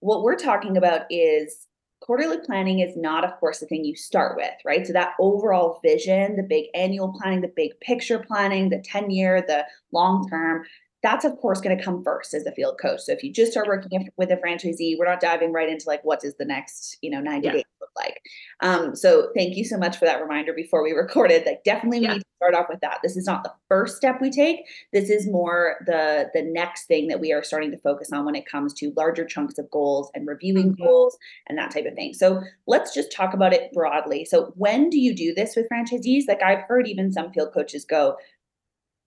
what 0.02 0.24
we're 0.24 0.36
talking 0.36 0.78
about 0.78 1.02
is 1.10 1.68
quarterly 2.02 2.38
planning 2.46 2.80
is 2.80 2.96
not, 2.96 3.26
of 3.26 3.38
course, 3.40 3.60
the 3.60 3.66
thing 3.66 3.84
you 3.84 3.96
start 3.96 4.38
with, 4.38 4.54
right? 4.66 4.88
So 4.88 4.94
that 4.94 5.14
overall 5.20 5.80
vision, 5.84 6.36
the 6.38 6.44
big 6.44 6.66
annual 6.74 7.14
planning, 7.14 7.42
the 7.42 7.52
big 7.56 7.80
picture 7.82 8.20
planning, 8.20 8.70
the 8.70 8.80
10 8.80 9.10
year, 9.12 9.44
the 9.46 9.66
long 9.92 10.28
term, 10.30 10.64
that's 11.02 11.24
of 11.24 11.38
course 11.38 11.62
going 11.62 11.78
to 11.78 11.84
come 11.84 12.04
first 12.04 12.34
as 12.34 12.46
a 12.46 12.52
field 12.52 12.78
coach. 12.82 13.02
So 13.02 13.14
if 13.14 13.24
you 13.24 13.32
just 13.32 13.52
start 13.54 13.68
working 13.68 14.10
with 14.18 14.32
a 14.32 14.36
franchisee, 14.38 14.98
we're 14.98 15.06
not 15.06 15.22
diving 15.22 15.54
right 15.54 15.70
into 15.70 15.88
like 15.88 16.04
what 16.04 16.20
does 16.20 16.36
the 16.36 16.46
next, 16.46 16.98
you 17.02 17.10
know, 17.10 17.22
90 17.22 17.48
Yeah. 17.48 17.54
days 17.54 17.64
look 17.80 17.90
like. 17.98 18.22
Um, 18.60 18.96
so 18.96 19.30
thank 19.34 19.56
you 19.56 19.64
so 19.64 19.78
much 19.78 19.96
for 19.96 20.04
that 20.06 20.22
reminder 20.22 20.52
before 20.54 20.84
we 20.84 20.92
recorded. 21.06 21.46
Like 21.46 21.64
definitely 21.64 22.00
we 22.00 22.06
Yeah. 22.06 22.14
need 22.16 22.20
to 22.20 22.26
start 22.36 22.54
off 22.54 22.66
with 22.70 22.82
that. 22.82 23.00
This 23.02 23.16
is 23.16 23.26
not 23.26 23.44
the 23.44 23.54
first 23.70 23.96
step 23.96 24.20
we 24.20 24.30
take. 24.30 24.66
This 24.92 25.10
is 25.10 25.26
more 25.28 25.78
the 25.86 26.30
the 26.34 26.42
next 26.42 26.86
thing 26.88 27.08
that 27.08 27.22
we 27.22 27.32
are 27.32 27.44
starting 27.44 27.72
to 27.72 27.78
focus 27.78 28.12
on 28.12 28.26
when 28.26 28.36
it 28.36 28.46
comes 28.46 28.74
to 28.76 28.92
larger 28.98 29.24
chunks 29.26 29.58
of 29.58 29.70
goals 29.72 30.12
and 30.16 30.28
reviewing 30.28 30.74
Mhm. 30.74 30.84
goals 30.86 31.18
and 31.48 31.58
that 31.58 31.72
type 31.72 31.86
of 31.86 31.94
thing. 31.96 32.14
So 32.14 32.42
let's 32.68 32.94
just 32.94 33.12
talk 33.12 33.34
about 33.34 33.54
it 33.54 33.72
broadly. 33.72 34.26
So 34.26 34.54
when 34.58 34.90
do 34.90 35.00
you 35.00 35.16
do 35.16 35.34
this 35.34 35.56
with 35.56 35.68
franchisees? 35.70 36.28
Like 36.28 36.44
I've 36.44 36.64
heard 36.64 36.88
even 36.90 37.14
some 37.14 37.32
field 37.32 37.54
coaches 37.54 37.86
go, 37.86 38.18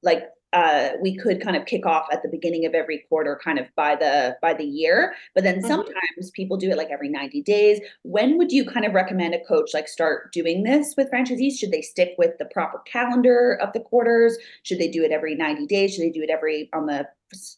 like 0.03 0.25
uh, 0.53 0.91
we 1.01 1.17
could 1.17 1.41
kind 1.41 1.57
of 1.57 1.65
kick 1.67 1.87
off 1.87 2.07
at 2.13 2.23
the 2.23 2.29
beginning 2.29 2.67
of 2.67 2.75
every 2.75 2.99
quarter, 3.09 3.41
kind 3.43 3.59
of 3.59 3.67
by 3.75 3.97
the 3.97 4.37
by 4.43 4.53
the 4.55 4.65
year. 4.65 5.15
But 5.35 5.45
then 5.45 5.63
Mhm. 5.63 5.67
sometimes 5.67 6.31
people 6.33 6.57
do 6.57 6.71
it 6.71 6.77
like 6.77 6.91
every 6.91 7.09
90 7.09 7.43
days. 7.43 7.81
When 8.03 8.37
would 8.39 8.53
you 8.53 8.65
kind 8.65 8.85
of 8.87 8.93
recommend 8.93 9.35
a 9.35 9.45
coach 9.45 9.71
like 9.75 9.89
start 9.89 10.33
doing 10.33 10.63
this 10.65 10.95
with 10.97 11.11
franchisees? 11.11 11.59
Should 11.59 11.71
they 11.73 11.83
stick 11.83 12.15
with 12.19 12.37
the 12.39 12.45
proper 12.47 12.81
calendar 12.81 13.55
of 13.61 13.73
the 13.73 13.81
quarters? 13.81 14.37
Should 14.63 14.79
they 14.79 14.89
do 14.89 15.03
it 15.05 15.11
every 15.13 15.35
90 15.35 15.67
days? 15.67 15.95
Should 15.95 16.03
they 16.05 16.11
do 16.11 16.23
it 16.23 16.31
every 16.31 16.69
on 16.73 16.87
the 16.87 17.09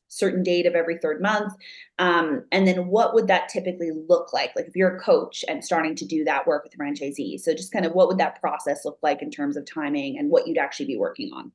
certain 0.09 0.43
date 0.45 0.67
of 0.67 0.75
every 0.75 0.99
third 0.99 1.21
month? 1.21 1.53
Um, 1.99 2.45
and 2.53 2.67
then 2.67 2.87
what 2.89 3.15
would 3.15 3.27
that 3.27 3.49
typically 3.49 3.91
look 4.09 4.33
like? 4.33 4.53
Like 4.57 4.67
if 4.67 4.77
you're 4.77 4.97
a 4.97 5.01
coach 5.01 5.45
and 5.49 5.65
starting 5.65 5.95
to 5.97 6.05
do 6.07 6.25
that 6.25 6.47
work 6.47 6.65
with 6.65 6.77
franchisees. 6.79 7.41
So 7.41 7.55
just 7.55 7.73
kind 7.73 7.85
of 7.87 7.93
what 7.93 8.09
would 8.09 8.19
that 8.19 8.41
process 8.41 8.85
look 8.85 8.99
like 9.03 9.23
in 9.23 9.31
terms 9.31 9.57
of 9.57 9.65
timing 9.67 10.19
and 10.19 10.31
what 10.31 10.47
you'd 10.47 10.59
actually 10.59 10.87
be 10.87 10.97
working 10.97 11.31
on? 11.33 11.53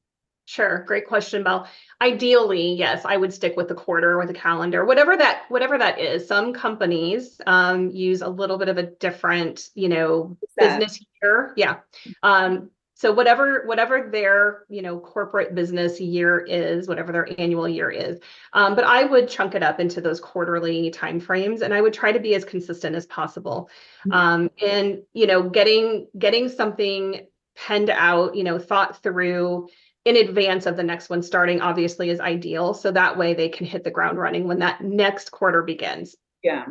Sure, 0.50 0.84
great 0.88 1.06
question, 1.06 1.44
Belle. 1.44 1.68
Ideally, 2.02 2.74
yes, 2.74 3.06
I 3.06 3.18
would 3.18 3.32
stick 3.32 3.56
with 3.56 3.68
the 3.68 3.76
quarter 3.76 4.20
or 4.20 4.26
the 4.26 4.34
calendar, 4.34 4.84
whatever 4.84 5.16
that 5.16 5.44
whatever 5.50 5.78
that 5.78 6.00
is. 6.00 6.28
Some 6.28 6.54
companies 6.54 7.40
um, 7.46 7.92
use 7.92 8.24
a 8.24 8.28
little 8.28 8.58
bit 8.58 8.68
of 8.68 8.80
a 8.80 8.84
different, 8.84 9.70
you 9.76 9.90
know, 9.90 10.38
business 10.58 11.00
year. 11.22 11.54
Yeah. 11.56 11.76
Um, 12.24 12.72
so 12.96 13.14
whatever 13.14 13.68
whatever 13.68 14.10
their 14.12 14.66
you 14.70 14.82
know 14.82 15.00
corporate 15.00 15.54
business 15.54 16.02
year 16.02 16.40
is, 16.40 16.88
whatever 16.88 17.12
their 17.12 17.30
annual 17.40 17.70
year 17.70 17.92
is. 17.92 18.20
Um, 18.54 18.74
but 18.74 18.86
I 18.86 19.04
would 19.04 19.30
chunk 19.30 19.54
it 19.54 19.62
up 19.62 19.80
into 19.80 20.02
those 20.02 20.20
quarterly 20.20 20.90
timeframes, 20.90 21.62
and 21.62 21.76
I 21.76 21.82
would 21.82 21.94
try 21.94 22.12
to 22.12 22.20
be 22.20 22.34
as 22.34 22.44
consistent 22.44 22.96
as 22.96 23.06
possible. 23.06 23.70
Mhm. 24.08 24.16
Um, 24.16 24.50
and 24.60 25.04
you 25.14 25.28
know, 25.28 25.48
getting 25.48 26.08
getting 26.18 26.50
something 26.50 27.28
penned 27.56 27.90
out, 27.90 28.36
you 28.36 28.44
know, 28.44 28.58
thought 28.58 29.04
through 29.04 29.68
in 30.06 30.16
advance 30.18 30.66
of 30.66 30.78
the 30.78 30.84
next 30.84 31.10
one 31.10 31.22
starting 31.22 31.62
obviously 31.62 32.10
is 32.10 32.20
ideal. 32.20 32.74
So 32.74 32.92
that 32.92 33.18
way 33.18 33.34
they 33.34 33.50
can 33.50 33.66
hit 33.66 33.84
the 33.84 33.92
ground 33.92 34.18
running 34.18 34.48
when 34.48 34.60
that 34.60 34.82
next 34.82 35.32
quarter 35.32 35.62
begins. 35.62 36.16
Yeah. 36.42 36.66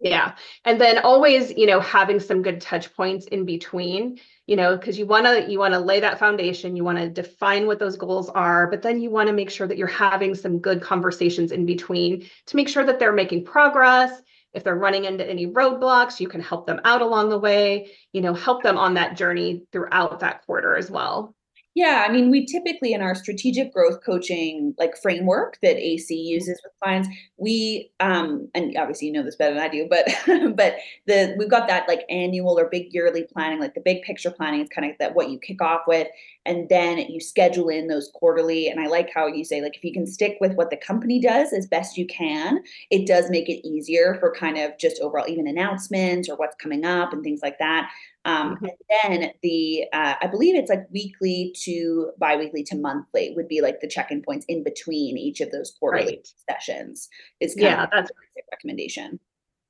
yeah. 0.00 0.34
And 0.64 0.80
then 0.80 0.98
always 0.98 1.52
you 1.52 1.66
know 1.66 1.80
having 1.80 2.18
some 2.18 2.42
good 2.42 2.60
touch 2.60 2.94
points 2.94 3.26
in 3.26 3.44
between 3.44 4.18
you 4.46 4.56
know 4.56 4.76
because 4.76 4.98
you 4.98 5.06
want 5.06 5.24
to 5.26 5.50
you 5.50 5.58
want 5.58 5.72
to 5.72 5.80
lay 5.80 6.00
that 6.00 6.18
foundation 6.18 6.76
you 6.76 6.84
want 6.84 6.98
to 6.98 7.08
define 7.08 7.66
what 7.66 7.78
those 7.78 7.96
goals 7.96 8.28
are 8.28 8.66
but 8.66 8.82
then 8.82 9.00
you 9.00 9.08
want 9.08 9.28
to 9.28 9.32
make 9.32 9.50
sure 9.50 9.66
that 9.66 9.78
you're 9.78 9.86
having 9.86 10.34
some 10.34 10.58
good 10.58 10.82
conversations 10.82 11.52
in 11.52 11.64
between 11.64 12.28
to 12.46 12.56
make 12.56 12.68
sure 12.68 12.84
that 12.84 12.98
they're 12.98 13.12
making 13.12 13.44
progress. 13.44 14.20
If 14.52 14.62
they're 14.62 14.76
running 14.76 15.04
into 15.04 15.28
any 15.28 15.46
roadblocks 15.46 16.20
you 16.20 16.28
can 16.28 16.40
help 16.40 16.66
them 16.66 16.80
out 16.84 17.02
along 17.02 17.30
the 17.30 17.38
way 17.38 17.92
you 18.12 18.20
know 18.20 18.34
help 18.34 18.62
them 18.62 18.78
on 18.78 18.94
that 18.94 19.16
journey 19.16 19.62
throughout 19.72 20.20
that 20.20 20.44
quarter 20.44 20.76
as 20.76 20.90
well 20.90 21.33
Yeah, 21.74 22.04
I 22.08 22.12
mean, 22.12 22.30
we 22.30 22.46
typically 22.46 22.92
in 22.92 23.02
our 23.02 23.16
strategic 23.16 23.72
growth 23.74 23.98
coaching 24.04 24.76
like 24.78 24.96
framework 24.96 25.58
that 25.60 25.76
AC 25.76 26.14
uses 26.14 26.60
with 26.62 26.72
clients, 26.80 27.08
we 27.36 27.90
um 27.98 28.48
and 28.54 28.76
obviously 28.76 29.08
you 29.08 29.12
know 29.12 29.24
this 29.24 29.34
better 29.34 29.54
than 29.54 29.62
I 29.64 29.68
do, 29.68 29.88
but 29.90 30.06
but 30.56 30.76
the 31.08 31.34
we've 31.36 31.50
got 31.50 31.66
that 31.66 31.88
like 31.88 32.04
annual 32.08 32.56
or 32.60 32.68
big 32.70 32.94
yearly 32.94 33.24
planning, 33.24 33.58
like 33.58 33.74
the 33.74 33.80
big 33.80 34.02
picture 34.02 34.30
planning 34.30 34.60
is 34.60 34.68
kind 34.68 34.88
of 34.88 34.96
that 35.00 35.16
what 35.16 35.30
you 35.30 35.38
kick 35.40 35.60
off 35.60 35.80
with 35.88 36.06
and 36.46 36.68
then 36.68 36.98
you 36.98 37.18
schedule 37.20 37.68
in 37.68 37.88
those 37.88 38.08
quarterly 38.14 38.68
and 38.68 38.78
I 38.78 38.86
like 38.86 39.10
how 39.12 39.26
you 39.26 39.44
say 39.44 39.60
like 39.60 39.76
if 39.76 39.82
you 39.82 39.92
can 39.92 40.06
stick 40.06 40.36
with 40.40 40.54
what 40.54 40.70
the 40.70 40.76
company 40.76 41.18
does 41.20 41.52
as 41.52 41.66
best 41.66 41.96
you 41.98 42.06
can, 42.06 42.62
it 42.90 43.04
does 43.04 43.30
make 43.30 43.48
it 43.48 43.66
easier 43.66 44.16
for 44.20 44.32
kind 44.32 44.58
of 44.58 44.78
just 44.78 45.00
overall 45.00 45.26
even 45.28 45.48
announcements 45.48 46.28
or 46.28 46.36
what's 46.36 46.54
coming 46.56 46.84
up 46.84 47.12
and 47.12 47.24
things 47.24 47.40
like 47.42 47.58
that. 47.58 47.90
Um, 48.24 48.58
and 48.62 49.20
then 49.20 49.32
the 49.42 49.84
uh, 49.92 50.14
I 50.20 50.26
believe 50.28 50.54
it's 50.56 50.70
like 50.70 50.86
weekly 50.92 51.54
to 51.64 52.10
biweekly 52.18 52.62
to 52.64 52.76
monthly 52.76 53.32
would 53.36 53.48
be 53.48 53.60
like 53.60 53.80
the 53.80 53.88
check-in 53.88 54.22
points 54.22 54.46
in 54.48 54.64
between 54.64 55.18
each 55.18 55.40
of 55.40 55.50
those 55.50 55.72
quarterly 55.78 56.22
Right. 56.24 56.28
sessions. 56.50 57.08
Is 57.40 57.54
kind 57.54 57.62
yeah 57.64 57.82
of 57.82 57.90
that's 57.92 58.10
a 58.10 58.14
recommendation. 58.52 59.20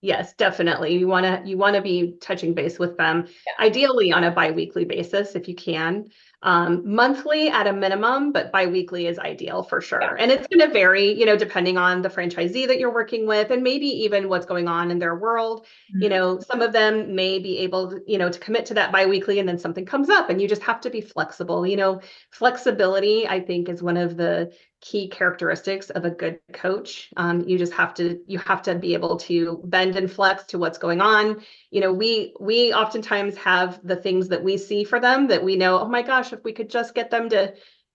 Yes, 0.05 0.35
definitely. 0.35 0.99
You 0.99 1.09
want 1.09 1.25
to 1.25 1.49
you 1.49 1.57
want 1.57 1.77
to 1.77 1.81
be 1.81 2.19
touching 2.21 2.53
base 2.53 2.79
with 2.79 2.99
them, 2.99 3.27
Yeah. 3.47 3.55
ideally 3.59 4.13
on 4.13 4.25
a 4.25 4.31
biweekly 4.31 4.85
basis 4.85 5.35
if 5.35 5.49
you 5.49 5.55
can. 5.55 6.11
Um, 6.43 6.83
monthly 6.95 7.49
at 7.49 7.67
a 7.67 7.73
minimum, 7.73 8.31
but 8.31 8.53
biweekly 8.53 9.07
is 9.07 9.19
ideal 9.19 9.63
for 9.63 9.81
sure. 9.81 10.15
And 10.17 10.31
it's 10.31 10.47
going 10.47 10.61
to 10.61 10.71
vary, 10.71 11.11
you 11.19 11.25
know, 11.25 11.39
depending 11.39 11.79
on 11.79 12.03
the 12.03 12.11
franchisee 12.11 12.67
that 12.67 12.79
you're 12.79 12.93
working 12.93 13.27
with 13.27 13.51
and 13.51 13.63
maybe 13.63 13.87
even 13.87 14.29
what's 14.29 14.45
going 14.45 14.69
on 14.69 14.91
in 14.91 14.99
their 14.99 15.15
world. 15.17 15.67
You 16.01 16.11
Mm-hmm. 16.11 16.11
know, 16.11 16.39
some 16.39 16.61
of 16.61 16.73
them 16.73 17.15
may 17.15 17.39
be 17.39 17.57
able 17.61 17.93
to, 17.93 18.03
you 18.07 18.19
know, 18.19 18.29
to 18.29 18.39
commit 18.39 18.67
to 18.67 18.75
that 18.75 18.93
biweekly 18.93 19.39
and 19.39 19.49
then 19.49 19.59
something 19.59 19.87
comes 19.87 20.11
up 20.11 20.29
and 20.29 20.39
you 20.43 20.47
just 20.47 20.63
have 20.65 20.83
to 20.83 20.91
be 20.91 21.01
flexible. 21.01 21.67
You 21.67 21.77
know, 21.79 22.03
flexibility, 22.31 23.27
I 23.27 23.41
think, 23.41 23.71
is 23.71 23.83
one 23.83 23.97
of 23.97 24.19
the 24.19 24.53
key 24.85 25.09
characteristics 25.09 25.89
of 25.89 26.05
a 26.05 26.11
good 26.11 26.39
coach. 26.53 27.09
Um, 27.17 27.41
you 27.49 27.57
just 27.57 27.73
have 27.73 27.95
to 27.95 28.21
you 28.27 28.39
have 28.41 28.61
to 28.63 28.75
be 28.75 28.93
able 28.93 29.17
to 29.21 29.63
bend 29.65 29.97
and 29.97 30.11
flex 30.11 30.45
to 30.45 30.59
what's 30.59 30.77
going 30.77 31.01
on. 31.01 31.43
You 31.71 31.81
know, 31.81 31.93
we 31.93 32.35
we 32.39 32.75
oftentimes 32.75 33.37
have 33.39 33.81
the 33.83 33.97
things 33.97 34.29
that 34.29 34.45
we 34.45 34.59
see 34.59 34.85
for 34.85 35.01
them 35.01 35.29
that 35.29 35.43
we 35.43 35.57
know, 35.57 35.81
oh 35.81 35.89
my 35.89 36.03
gosh, 36.03 36.35
if 36.35 36.45
we 36.45 36.53
could 36.53 36.69
just 36.69 36.95
get 36.95 37.11
them 37.11 37.31
to 37.31 37.55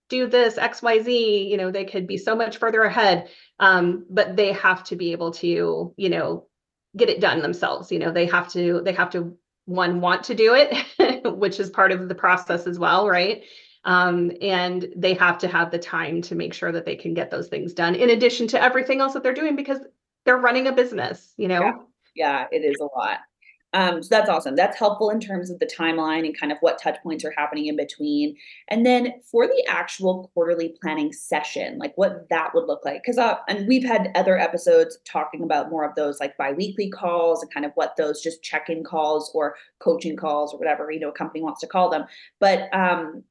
do 0.10 0.26
this 0.26 0.56
XYZ, 0.56 1.48
you 1.48 1.58
know, 1.58 1.70
they 1.70 1.86
could 1.86 2.08
be 2.08 2.18
so 2.18 2.36
much 2.36 2.58
further 2.58 2.82
ahead. 2.82 3.30
Um, 3.60 4.06
but 4.10 4.36
they 4.36 4.54
have 4.54 4.84
to 4.86 4.96
be 4.96 5.12
able 5.12 5.32
to, 5.34 5.94
you 5.96 6.10
know, 6.10 6.48
get 6.98 7.10
it 7.10 7.22
done 7.22 7.42
themselves. 7.42 7.92
You 7.92 8.00
know, 8.00 8.12
they 8.12 8.26
have 8.26 8.52
to 8.54 8.82
they 8.84 8.94
have 8.94 9.12
to 9.12 9.38
one 9.66 10.02
want 10.02 10.24
to 10.24 10.34
do 10.34 10.56
it, 10.56 11.24
which 11.38 11.60
is 11.60 11.70
part 11.70 11.92
of 11.92 12.10
the 12.10 12.16
process 12.16 12.66
as 12.66 12.80
well, 12.80 13.08
right? 13.08 13.44
Um, 13.86 14.32
and 14.42 14.88
they 14.96 15.14
have 15.14 15.38
to 15.40 15.48
have 15.48 15.72
the 15.72 15.80
time 15.80 16.22
to 16.24 16.36
make 16.36 16.54
sure 16.54 16.72
that 16.72 16.86
they 16.86 16.96
can 16.96 17.14
get 17.14 17.32
those 17.32 17.48
things 17.48 17.74
done 17.74 17.96
in 17.96 18.10
addition 18.10 18.48
to 18.48 18.62
everything 18.62 19.00
else 19.00 19.14
that 19.14 19.24
they're 19.24 19.34
doing 19.34 19.56
because 19.56 19.80
they're 20.26 20.38
running 20.38 20.68
a 20.68 20.72
business, 20.72 21.34
you 21.38 21.48
know? 21.48 21.62
Yeah. 21.62 21.78
Yeah, 22.16 22.48
it 22.52 22.66
is 22.66 22.80
a 22.82 22.86
lot. 22.98 23.20
Um, 23.74 24.02
so 24.02 24.10
that's 24.10 24.30
awesome. 24.30 24.56
That's 24.56 24.78
helpful 24.78 25.12
in 25.12 25.20
terms 25.20 25.52
of 25.52 25.60
the 25.60 25.68
timeline 25.68 26.26
and 26.26 26.38
kind 26.38 26.52
of 26.52 26.58
what 26.62 26.82
touch 26.82 26.98
points 27.04 27.24
are 27.24 27.34
happening 27.38 27.68
in 27.68 27.76
between. 27.76 28.36
And 28.70 28.84
then 28.86 29.14
for 29.32 29.46
the 29.46 29.64
actual 29.70 30.32
quarterly 30.34 30.76
planning 30.82 31.14
session, 31.14 31.78
like 31.78 31.94
what 31.96 32.28
that 32.30 32.54
would 32.56 32.66
look 32.66 32.84
like. 32.84 33.04
Cause 33.06 33.20
uh, 33.20 33.38
and 33.48 33.68
we've 33.68 33.84
had 33.86 34.12
other 34.16 34.40
episodes 34.40 34.98
talking 35.06 35.44
about 35.44 35.70
more 35.70 35.84
of 35.88 35.94
those 35.96 36.20
like 36.20 36.36
biweekly 36.36 36.90
calls 36.90 37.44
and 37.44 37.54
kind 37.54 37.66
of 37.66 37.72
what 37.76 37.96
those 37.96 38.22
just 38.22 38.42
check-in 38.42 38.84
calls 38.84 39.32
or 39.36 39.56
coaching 39.78 40.18
calls 40.18 40.54
or 40.54 40.58
whatever, 40.58 40.92
you 40.92 41.00
know, 41.00 41.10
a 41.10 41.14
company 41.14 41.44
wants 41.44 41.62
to 41.62 41.68
call 41.68 41.90
them. 41.92 42.06
But 42.40 42.74
um 42.74 43.24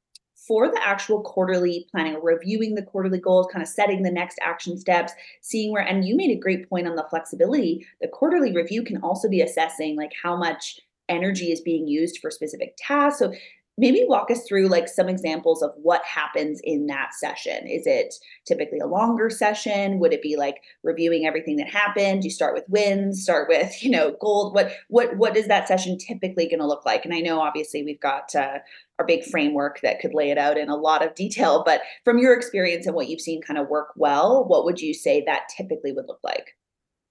for 0.49 0.69
the 0.69 0.81
actual 0.83 1.23
quarterly 1.23 1.87
planning, 1.91 2.19
reviewing 2.23 2.75
the 2.75 2.83
quarterly 2.83 3.21
goals, 3.21 3.47
kind 3.53 3.63
of 3.63 3.69
setting 3.69 4.03
the 4.03 4.11
next 4.11 4.39
action 4.43 4.79
steps, 4.79 5.13
seeing 5.43 5.73
where, 5.73 5.83
and 5.83 6.07
you 6.07 6.17
made 6.17 6.31
a 6.31 6.41
great 6.41 6.69
point 6.69 6.89
on 6.89 6.97
the 6.97 7.07
flexibility. 7.11 7.87
The 8.01 8.09
quarterly 8.09 8.57
review 8.57 8.83
can 8.83 8.97
also 9.03 9.29
be 9.29 9.43
assessing 9.43 9.97
like 9.97 10.13
how 10.21 10.37
much 10.37 10.81
energy 11.09 11.53
is 11.53 11.61
being 11.61 11.87
used 11.87 12.19
for 12.19 12.31
specific 12.31 12.77
tasks. 12.79 13.19
So 13.19 13.33
maybe 13.79 14.05
walk 14.09 14.31
us 14.31 14.43
through 14.43 14.67
like 14.67 14.89
some 14.89 15.09
examples 15.09 15.63
of 15.63 15.71
what 15.77 16.05
happens 16.05 16.61
in 16.65 16.87
that 16.87 17.15
session. 17.15 17.67
Is 17.67 17.87
it 17.87 18.15
typically 18.45 18.81
a 18.81 18.87
longer 18.87 19.31
session? 19.31 20.01
Would 20.01 20.13
it 20.13 20.21
be 20.21 20.37
like 20.37 20.57
reviewing 20.83 21.27
everything 21.27 21.57
that 21.57 21.69
happened? 21.69 22.25
You 22.25 22.31
start 22.31 22.55
with 22.55 22.65
wins, 22.69 23.23
start 23.23 23.49
with, 23.49 23.83
you 23.83 23.91
know, 23.91 24.17
gold. 24.21 24.55
What 24.55 24.73
what 24.89 25.17
what 25.17 25.37
is 25.37 25.47
that 25.47 25.69
session 25.69 25.97
typically 25.97 26.49
going 26.49 26.59
to 26.59 26.67
look 26.67 26.85
like? 26.85 27.05
And 27.05 27.15
I 27.15 27.21
know 27.21 27.41
obviously 27.41 27.85
we've 27.85 28.01
got 28.01 28.35
uh, 28.35 28.59
our 28.99 29.07
big 29.07 29.25
framework 29.25 29.81
that 29.83 30.01
could 30.01 30.15
lay 30.15 30.31
it 30.31 30.39
out 30.39 30.59
in 30.59 30.69
a 30.69 30.77
lot 30.77 31.05
of 31.05 31.15
detail, 31.15 31.63
but 31.65 31.83
from 32.05 32.19
your 32.19 32.35
experience 32.35 32.87
and 32.87 32.95
what 32.95 33.09
you've 33.09 33.21
seen 33.21 33.41
kind 33.41 33.59
of 33.59 33.69
work 33.69 33.89
well, 33.97 34.45
what 34.47 34.65
would 34.65 34.81
you 34.81 34.93
say 34.93 35.23
that 35.25 35.49
typically 35.57 35.93
would 35.93 36.09
look 36.09 36.21
like? 36.25 36.57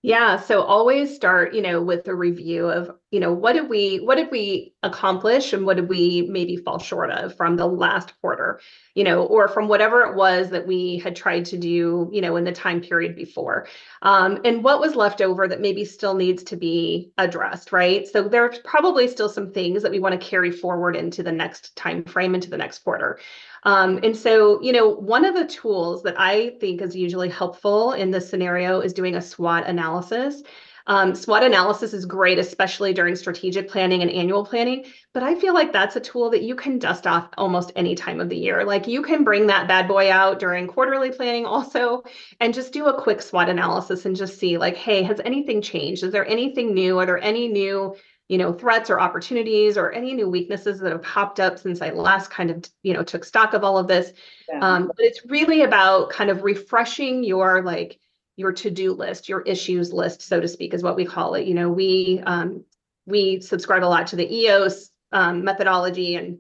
Yeah, 0.04 0.40
so 0.40 0.62
always 0.62 1.16
start, 1.16 1.54
you 1.54 1.62
know, 1.62 1.82
with 1.82 2.08
a 2.08 2.16
review 2.16 2.68
of, 2.70 2.92
you 3.10 3.22
know, 3.22 3.32
what 3.32 3.54
did 3.54 3.70
we 3.70 3.98
what 3.98 4.16
did 4.16 4.30
we 4.32 4.74
accomplish 4.84 5.54
and 5.54 5.66
what 5.66 5.78
did 5.78 5.88
we 5.88 6.28
maybe 6.30 6.58
fall 6.58 6.78
short 6.78 7.10
of 7.10 7.36
from 7.38 7.56
the 7.56 7.66
last 7.66 8.14
quarter, 8.20 8.60
you 8.96 9.04
know, 9.06 9.24
or 9.24 9.48
from 9.48 9.70
whatever 9.70 10.02
it 10.02 10.16
was 10.16 10.50
that 10.50 10.68
we 10.68 10.98
had 10.98 11.16
tried 11.16 11.46
to 11.46 11.58
do, 11.58 12.10
you 12.12 12.20
know, 12.20 12.36
in 12.36 12.44
the 12.44 12.52
time 12.52 12.82
period 12.82 13.16
before. 13.16 13.66
Um, 14.02 14.42
and 14.44 14.62
what 14.62 14.82
was 14.82 14.96
left 14.96 15.22
over 15.22 15.48
that 15.48 15.62
maybe 15.62 15.86
still 15.86 16.16
needs 16.16 16.44
to 16.44 16.58
be 16.58 17.12
addressed, 17.18 17.72
right? 17.72 18.06
So 18.06 18.28
there's 18.28 18.60
probably 18.60 19.08
still 19.08 19.30
some 19.30 19.54
things 19.54 19.84
that 19.84 19.92
we 19.92 20.00
want 20.00 20.20
to 20.20 20.28
carry 20.28 20.52
forward 20.52 20.98
into 20.98 21.24
the 21.24 21.32
next 21.32 21.78
time 21.78 22.04
frame, 22.04 22.36
into 22.36 22.50
the 22.50 22.58
next 22.58 22.80
quarter. 22.80 23.20
Um, 23.64 24.00
and 24.04 24.16
so, 24.16 24.62
you 24.62 24.74
know, 24.74 24.90
one 24.90 25.24
of 25.24 25.34
the 25.34 25.46
tools 25.46 26.04
that 26.04 26.20
I 26.20 26.58
think 26.60 26.82
is 26.82 26.96
usually 26.96 27.30
helpful 27.30 27.94
in 27.94 28.12
this 28.12 28.30
scenario 28.30 28.82
is 28.82 28.94
doing 28.94 29.16
a 29.16 29.22
SWOT 29.22 29.66
analysis. 29.66 30.44
Um, 30.88 31.14
SWOT 31.14 31.44
analysis 31.44 31.94
is 31.94 32.06
great, 32.06 32.40
especially 32.40 32.94
during 32.94 33.16
strategic 33.16 33.70
planning 33.70 34.02
and 34.02 34.10
annual 34.10 34.46
planning. 34.46 34.86
But 35.14 35.22
I 35.22 35.36
feel 35.36 35.54
like 35.54 35.74
that's 35.74 35.98
a 35.98 36.00
tool 36.00 36.30
that 36.32 36.44
you 36.44 36.56
can 36.56 36.80
dust 36.80 37.06
off 37.06 37.30
almost 37.38 37.74
any 37.76 37.94
time 37.94 38.20
of 38.22 38.30
the 38.30 38.38
year. 38.38 38.64
Like 38.64 38.88
you 38.88 39.02
can 39.02 39.24
bring 39.26 39.48
that 39.48 39.68
bad 39.68 39.88
boy 39.88 40.10
out 40.12 40.40
during 40.40 40.66
quarterly 40.68 41.12
planning 41.12 41.46
also, 41.46 42.04
and 42.40 42.54
just 42.54 42.72
do 42.74 42.86
a 42.88 43.02
quick 43.02 43.22
SWOT 43.22 43.50
analysis 43.50 44.06
and 44.06 44.16
just 44.16 44.40
see 44.40 44.58
like, 44.58 44.78
hey, 44.78 45.04
has 45.04 45.20
anything 45.26 45.62
changed? 45.62 46.04
Is 46.04 46.12
there 46.14 46.26
anything 46.26 46.74
new? 46.74 46.98
Are 47.00 47.06
there 47.06 47.22
any 47.22 47.48
new 47.50 47.96
you 48.30 48.38
know 48.38 48.52
threats 48.52 48.90
or 48.90 49.00
opportunities 49.00 49.78
or 49.78 49.92
any 49.92 50.14
new 50.14 50.30
weaknesses 50.30 50.80
that 50.80 50.92
have 50.92 51.02
popped 51.02 51.40
up 51.40 51.58
since 51.58 51.82
i 51.82 51.92
last 51.92 52.30
kind 52.30 52.50
of 52.52 52.66
you 52.84 52.94
know 52.94 53.02
took 53.04 53.24
stock 53.24 53.54
of 53.54 53.64
all 53.64 53.78
of 53.78 53.88
this 53.88 54.12
Yeah. 54.50 54.60
um, 54.62 54.88
but 54.88 55.06
it's 55.06 55.26
really 55.26 55.62
about 55.62 56.10
kind 56.10 56.30
of 56.30 56.44
refreshing 56.44 57.24
your 57.24 57.62
like 57.64 58.00
your 58.38 58.54
to-do 58.54 58.94
list 58.94 59.28
your 59.28 59.42
issues 59.42 59.92
list 59.92 60.22
so 60.22 60.40
to 60.40 60.48
speak 60.48 60.74
is 60.74 60.84
what 60.84 60.96
we 60.96 61.06
call 61.06 61.34
it. 61.34 61.46
You 61.48 61.56
know 61.56 61.70
we 61.70 62.22
um, 62.26 62.64
we 63.06 63.42
subscribe 63.42 63.84
a 63.84 63.86
lot 63.86 64.08
to 64.08 64.16
the 64.16 64.34
eos 64.34 64.90
um, 65.12 65.44
methodology 65.44 66.16
and 66.16 66.40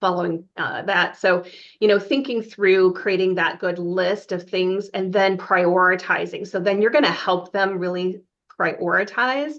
following 0.00 0.44
uh, 0.56 0.82
that. 0.82 1.16
So 1.18 1.44
you 1.80 1.88
know 1.88 1.98
thinking 1.98 2.42
through 2.42 2.94
creating 2.94 3.36
that 3.36 3.60
good 3.60 3.78
list 3.78 4.32
of 4.32 4.42
things 4.48 4.88
and 4.90 5.12
then 5.12 5.38
prioritizing. 5.38 6.46
So 6.46 6.60
then 6.60 6.82
you're 6.82 6.90
going 6.90 7.04
to 7.04 7.10
help 7.10 7.52
them 7.52 7.78
really 7.78 8.20
prioritize 8.58 9.54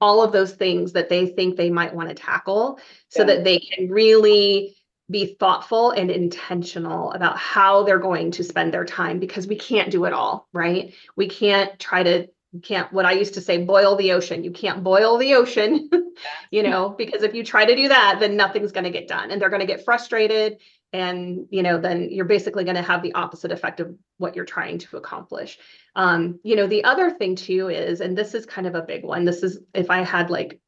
all 0.00 0.22
of 0.22 0.30
those 0.32 0.52
things 0.52 0.92
that 0.92 1.08
they 1.08 1.26
think 1.26 1.56
they 1.56 1.70
might 1.70 1.94
want 1.94 2.08
to 2.10 2.14
tackle 2.14 2.78
so 3.08 3.22
Yeah. 3.22 3.34
that 3.34 3.44
they 3.44 3.58
can 3.58 3.88
really 3.88 4.76
be 5.10 5.36
thoughtful 5.38 5.92
and 5.92 6.10
intentional 6.10 7.12
about 7.12 7.38
how 7.38 7.84
they're 7.84 7.98
going 7.98 8.32
to 8.32 8.44
spend 8.44 8.74
their 8.74 8.84
time 8.84 9.20
because 9.20 9.46
we 9.46 9.56
can't 9.56 9.90
do 9.90 10.04
it 10.04 10.12
all, 10.12 10.48
right? 10.52 10.94
We 11.16 11.28
can't 11.28 11.78
try 11.78 12.02
to 12.02 12.28
can't 12.62 12.90
what 12.90 13.04
I 13.04 13.12
used 13.12 13.34
to 13.34 13.40
say 13.40 13.64
boil 13.64 13.96
the 13.96 14.12
ocean. 14.12 14.42
You 14.42 14.50
can't 14.50 14.82
boil 14.82 15.18
the 15.18 15.34
ocean, 15.34 15.90
you 16.50 16.62
know, 16.62 16.88
because 16.88 17.22
if 17.22 17.34
you 17.34 17.44
try 17.44 17.66
to 17.66 17.76
do 17.76 17.88
that, 17.88 18.16
then 18.18 18.36
nothing's 18.36 18.72
going 18.72 18.84
to 18.84 18.90
get 18.90 19.08
done 19.08 19.30
and 19.30 19.40
they're 19.40 19.50
going 19.50 19.60
to 19.60 19.66
get 19.66 19.84
frustrated 19.84 20.58
and 20.92 21.46
you 21.50 21.62
know 21.62 21.78
then 21.78 22.08
you're 22.10 22.24
basically 22.24 22.64
going 22.64 22.76
to 22.76 22.82
have 22.82 23.02
the 23.02 23.14
opposite 23.14 23.52
effect 23.52 23.80
of 23.80 23.94
what 24.18 24.36
you're 24.36 24.44
trying 24.44 24.78
to 24.78 24.96
accomplish 24.96 25.58
um 25.94 26.38
you 26.42 26.56
know 26.56 26.66
the 26.66 26.84
other 26.84 27.10
thing 27.10 27.34
too 27.34 27.68
is 27.68 28.00
and 28.00 28.16
this 28.16 28.34
is 28.34 28.46
kind 28.46 28.66
of 28.66 28.74
a 28.74 28.82
big 28.82 29.04
one 29.04 29.24
this 29.24 29.42
is 29.42 29.58
if 29.74 29.90
i 29.90 30.02
had 30.02 30.30
like 30.30 30.60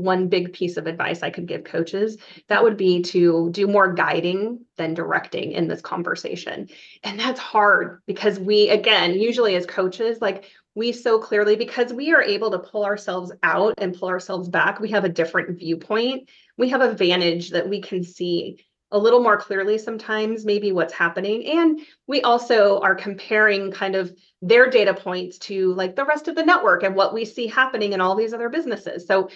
one 0.00 0.28
big 0.28 0.52
piece 0.52 0.76
of 0.76 0.86
advice 0.86 1.22
i 1.22 1.30
could 1.30 1.46
give 1.46 1.64
coaches 1.64 2.16
that 2.48 2.62
would 2.62 2.76
be 2.76 3.02
to 3.02 3.50
do 3.52 3.66
more 3.66 3.92
guiding 3.92 4.64
than 4.76 4.94
directing 4.94 5.52
in 5.52 5.68
this 5.68 5.80
conversation. 5.80 6.68
And 7.04 7.20
that's 7.20 7.38
hard 7.38 8.00
because 8.06 8.38
we 8.38 8.70
again 8.70 9.14
usually 9.14 9.56
as 9.56 9.66
coaches 9.66 10.18
like 10.20 10.46
we 10.74 10.92
so 10.92 11.18
clearly 11.18 11.56
because 11.56 11.92
we 11.92 12.12
are 12.14 12.22
able 12.22 12.50
to 12.52 12.58
pull 12.58 12.84
ourselves 12.84 13.32
out 13.42 13.74
and 13.78 13.94
pull 13.94 14.08
ourselves 14.08 14.48
back 14.48 14.80
we 14.80 14.90
have 14.90 15.04
a 15.04 15.08
different 15.08 15.58
viewpoint. 15.58 16.28
We 16.56 16.70
have 16.70 16.80
a 16.80 16.94
vantage 16.94 17.50
that 17.50 17.68
we 17.68 17.80
can 17.80 18.02
see 18.02 18.64
a 18.92 18.98
little 18.98 19.22
more 19.22 19.36
clearly 19.36 19.78
sometimes 19.78 20.44
maybe 20.44 20.72
what's 20.72 20.92
happening. 20.92 21.46
And 21.46 21.80
we 22.08 22.22
also 22.22 22.80
are 22.80 22.94
comparing 22.94 23.70
kind 23.70 23.94
of 23.94 24.12
their 24.42 24.68
data 24.68 24.94
points 24.94 25.38
to 25.38 25.74
like 25.74 25.94
the 25.94 26.04
rest 26.04 26.26
of 26.26 26.34
the 26.34 26.44
network 26.44 26.82
and 26.82 26.96
what 26.96 27.14
we 27.14 27.24
see 27.24 27.46
happening 27.46 27.92
in 27.92 28.00
all 28.00 28.16
these 28.16 28.32
other 28.32 28.48
businesses. 28.48 29.06
So 29.06 29.28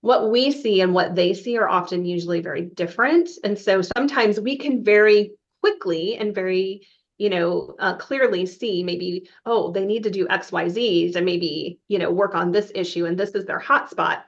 what 0.00 0.30
we 0.30 0.50
see 0.50 0.80
and 0.80 0.94
what 0.94 1.14
they 1.14 1.34
see 1.34 1.58
are 1.58 1.68
often 1.68 2.04
usually 2.04 2.40
very 2.40 2.62
different. 2.62 3.28
And 3.44 3.58
so 3.58 3.82
sometimes 3.82 4.40
we 4.40 4.56
can 4.56 4.82
very 4.82 5.32
quickly 5.60 6.16
and 6.16 6.34
very 6.34 6.86
you 7.18 7.28
know 7.28 7.74
uh, 7.78 7.96
clearly 7.96 8.46
see 8.46 8.82
maybe 8.82 9.28
oh 9.44 9.72
they 9.72 9.84
need 9.84 10.04
to 10.04 10.10
do 10.10 10.26
xyz 10.26 11.16
and 11.16 11.26
maybe 11.26 11.78
you 11.86 11.98
know 11.98 12.10
work 12.10 12.34
on 12.34 12.50
this 12.50 12.72
issue 12.74 13.04
and 13.04 13.18
this 13.18 13.32
is 13.32 13.44
their 13.44 13.60
hotspot 13.60 14.22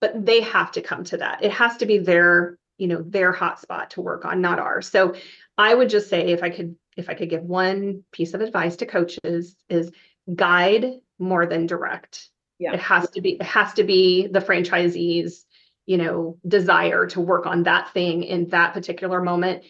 but 0.00 0.26
they 0.26 0.40
have 0.42 0.72
to 0.72 0.82
come 0.82 1.04
to 1.04 1.16
that. 1.18 1.42
It 1.42 1.52
has 1.52 1.78
to 1.78 1.86
be 1.86 1.98
their 1.98 2.58
you 2.78 2.88
know 2.88 3.02
their 3.02 3.32
hotspot 3.32 3.90
to 3.90 4.02
work 4.02 4.24
on 4.24 4.40
not 4.40 4.58
ours. 4.58 4.88
So 4.88 5.14
i 5.58 5.74
would 5.74 5.88
just 5.88 6.10
say 6.10 6.28
if 6.28 6.42
i 6.42 6.50
could 6.50 6.76
if 6.96 7.08
i 7.08 7.14
could 7.14 7.30
give 7.30 7.42
one 7.42 8.04
piece 8.12 8.34
of 8.34 8.42
advice 8.42 8.76
to 8.76 8.86
coaches 8.86 9.56
is 9.68 9.90
guide 10.34 11.00
more 11.18 11.46
than 11.46 11.66
direct 11.66 12.28
Yeah. 12.58 12.72
it 12.72 12.80
has 12.80 13.10
to 13.10 13.20
be 13.20 13.32
it 13.32 13.42
has 13.42 13.74
to 13.74 13.84
be 13.84 14.28
the 14.28 14.40
franchisees 14.40 15.44
you 15.84 15.98
know 15.98 16.38
desire 16.46 17.06
to 17.08 17.20
work 17.20 17.46
on 17.46 17.64
that 17.64 17.92
thing 17.92 18.22
in 18.22 18.48
that 18.48 18.72
particular 18.72 19.20
moment 19.22 19.64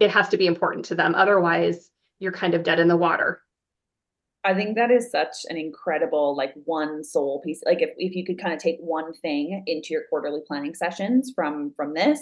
it 0.00 0.10
has 0.10 0.28
to 0.30 0.36
be 0.36 0.46
important 0.46 0.86
to 0.86 0.94
them 0.94 1.14
otherwise 1.14 1.90
you're 2.18 2.32
kind 2.32 2.54
of 2.54 2.62
dead 2.62 2.80
in 2.80 2.88
the 2.88 2.96
water 2.96 3.40
I 4.46 4.52
think 4.52 4.76
that 4.76 4.90
is 4.90 5.10
such 5.10 5.34
an 5.48 5.56
incredible, 5.56 6.36
like 6.36 6.52
one 6.66 7.02
soul 7.02 7.40
piece. 7.42 7.62
Like 7.64 7.80
if, 7.80 7.90
if 7.96 8.14
you 8.14 8.26
could 8.26 8.38
kind 8.38 8.52
of 8.52 8.60
take 8.60 8.76
one 8.78 9.14
thing 9.14 9.64
into 9.66 9.94
your 9.94 10.02
quarterly 10.10 10.42
planning 10.46 10.74
sessions 10.74 11.32
from 11.34 11.72
from 11.74 11.94
this, 11.94 12.20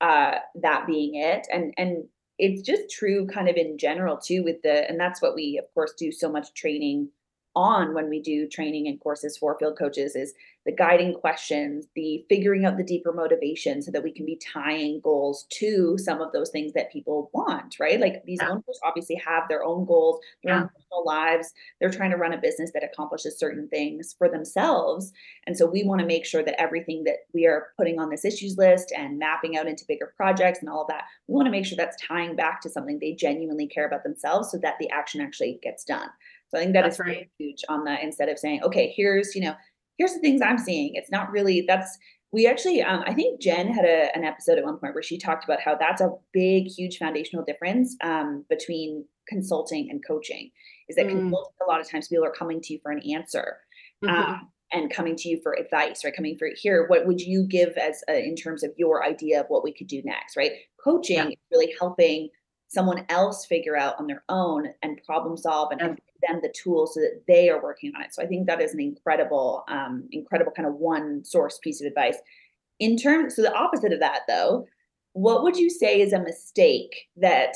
uh, 0.00 0.36
that 0.62 0.86
being 0.86 1.14
it. 1.14 1.46
And, 1.52 1.72
and 1.76 2.04
it's 2.38 2.62
just 2.62 2.90
true 2.90 3.26
kind 3.26 3.48
of 3.48 3.56
in 3.56 3.78
general 3.78 4.16
too 4.16 4.42
with 4.42 4.62
the, 4.62 4.88
and 4.88 4.98
that's 4.98 5.20
what 5.20 5.34
we 5.34 5.58
of 5.62 5.72
course 5.74 5.92
do 5.98 6.10
so 6.10 6.30
much 6.30 6.54
training 6.54 7.10
on 7.56 7.94
when 7.94 8.08
we 8.08 8.20
do 8.20 8.46
training 8.46 8.86
and 8.86 9.00
courses 9.00 9.36
for 9.36 9.58
field 9.58 9.76
coaches 9.78 10.14
is 10.14 10.34
the 10.66 10.72
guiding 10.72 11.14
questions, 11.14 11.86
the 11.94 12.24
figuring 12.28 12.66
out 12.66 12.76
the 12.76 12.84
deeper 12.84 13.12
motivation 13.12 13.80
so 13.80 13.90
that 13.90 14.02
we 14.02 14.12
can 14.12 14.26
be 14.26 14.38
tying 14.52 15.00
goals 15.00 15.46
to 15.50 15.96
some 15.96 16.20
of 16.20 16.32
those 16.32 16.50
things 16.50 16.72
that 16.74 16.92
people 16.92 17.30
want, 17.32 17.76
right? 17.80 17.98
Like 17.98 18.22
these 18.26 18.40
yeah. 18.42 18.50
owners 18.50 18.78
obviously 18.84 19.20
have 19.26 19.48
their 19.48 19.64
own 19.64 19.86
goals, 19.86 20.20
their 20.44 20.54
yeah. 20.54 20.60
own 20.62 20.68
personal 20.68 21.04
lives. 21.04 21.52
They're 21.80 21.90
trying 21.90 22.10
to 22.10 22.18
run 22.18 22.34
a 22.34 22.38
business 22.38 22.72
that 22.74 22.84
accomplishes 22.84 23.38
certain 23.38 23.68
things 23.68 24.14
for 24.18 24.28
themselves. 24.28 25.12
And 25.46 25.56
so 25.56 25.64
we 25.64 25.82
want 25.82 26.00
to 26.02 26.06
make 26.06 26.26
sure 26.26 26.42
that 26.42 26.60
everything 26.60 27.04
that 27.04 27.20
we 27.32 27.46
are 27.46 27.68
putting 27.78 27.98
on 27.98 28.10
this 28.10 28.26
issues 28.26 28.58
list 28.58 28.92
and 28.96 29.18
mapping 29.18 29.56
out 29.56 29.66
into 29.66 29.86
bigger 29.88 30.12
projects 30.14 30.60
and 30.60 30.68
all 30.68 30.82
of 30.82 30.88
that, 30.88 31.04
we 31.26 31.34
want 31.34 31.46
to 31.46 31.52
make 31.52 31.64
sure 31.64 31.76
that's 31.76 32.00
tying 32.02 32.36
back 32.36 32.60
to 32.60 32.70
something 32.70 32.98
they 32.98 33.14
genuinely 33.14 33.66
care 33.66 33.86
about 33.86 34.04
themselves 34.04 34.50
so 34.50 34.58
that 34.58 34.74
the 34.78 34.90
action 34.90 35.22
actually 35.22 35.58
gets 35.62 35.84
done. 35.84 36.08
So 36.50 36.58
I 36.58 36.62
think 36.62 36.74
that 36.74 36.82
that's 36.82 36.96
is 36.96 37.00
right. 37.00 37.30
huge 37.38 37.62
on 37.68 37.84
that 37.84 38.02
instead 38.02 38.28
of 38.28 38.38
saying, 38.38 38.62
okay, 38.64 38.92
here's, 38.96 39.34
you 39.34 39.42
know, 39.42 39.54
here's 39.98 40.14
the 40.14 40.20
things 40.20 40.42
I'm 40.42 40.58
seeing. 40.58 40.92
It's 40.94 41.10
not 41.10 41.30
really 41.30 41.64
that's 41.66 41.98
we 42.32 42.46
actually 42.46 42.82
um, 42.82 43.02
I 43.06 43.14
think 43.14 43.40
Jen 43.40 43.72
had 43.72 43.84
a, 43.84 44.14
an 44.16 44.24
episode 44.24 44.58
at 44.58 44.64
one 44.64 44.78
point 44.78 44.94
where 44.94 45.02
she 45.02 45.18
talked 45.18 45.44
about 45.44 45.60
how 45.60 45.76
that's 45.76 46.00
a 46.00 46.10
big, 46.32 46.66
huge 46.66 46.98
foundational 46.98 47.44
difference 47.44 47.96
um, 48.02 48.44
between 48.48 49.04
consulting 49.28 49.88
and 49.90 50.00
coaching. 50.06 50.50
Is 50.88 50.96
that 50.96 51.06
mm. 51.06 51.10
consulting 51.10 51.54
a 51.66 51.70
lot 51.70 51.80
of 51.80 51.90
times 51.90 52.08
people 52.08 52.24
are 52.24 52.32
coming 52.32 52.60
to 52.62 52.72
you 52.74 52.80
for 52.82 52.92
an 52.92 53.02
answer. 53.14 53.58
Mm-hmm. 54.04 54.14
Um, 54.14 54.48
and 54.72 54.92
coming 54.92 55.16
to 55.16 55.28
you 55.28 55.40
for 55.42 55.54
advice, 55.54 56.04
right? 56.04 56.14
Coming 56.14 56.36
for 56.38 56.48
here, 56.54 56.86
what 56.86 57.04
would 57.04 57.20
you 57.20 57.44
give 57.48 57.70
as 57.70 58.02
a, 58.08 58.24
in 58.24 58.36
terms 58.36 58.62
of 58.62 58.70
your 58.76 59.04
idea 59.04 59.40
of 59.40 59.46
what 59.48 59.64
we 59.64 59.74
could 59.74 59.88
do 59.88 60.00
next, 60.04 60.36
right? 60.36 60.52
Coaching 60.82 61.16
yeah. 61.16 61.26
is 61.26 61.36
really 61.50 61.74
helping 61.78 62.28
someone 62.68 63.04
else 63.08 63.46
figure 63.46 63.76
out 63.76 63.98
on 63.98 64.06
their 64.06 64.22
own 64.28 64.68
and 64.82 65.00
problem 65.04 65.36
solve 65.36 65.72
and, 65.72 65.80
yeah. 65.80 65.94
Them 66.26 66.40
the 66.42 66.52
tools 66.52 66.94
so 66.94 67.00
that 67.00 67.22
they 67.26 67.48
are 67.48 67.62
working 67.62 67.92
on 67.96 68.02
it. 68.02 68.14
So 68.14 68.22
I 68.22 68.26
think 68.26 68.46
that 68.46 68.60
is 68.60 68.74
an 68.74 68.80
incredible, 68.80 69.64
um, 69.68 70.08
incredible 70.12 70.52
kind 70.52 70.68
of 70.68 70.74
one 70.74 71.24
source 71.24 71.58
piece 71.58 71.80
of 71.80 71.86
advice. 71.86 72.16
In 72.78 72.96
terms, 72.96 73.36
so 73.36 73.42
the 73.42 73.54
opposite 73.54 73.92
of 73.92 74.00
that 74.00 74.20
though, 74.28 74.66
what 75.12 75.42
would 75.42 75.56
you 75.56 75.70
say 75.70 76.00
is 76.00 76.12
a 76.12 76.22
mistake 76.22 77.08
that 77.16 77.54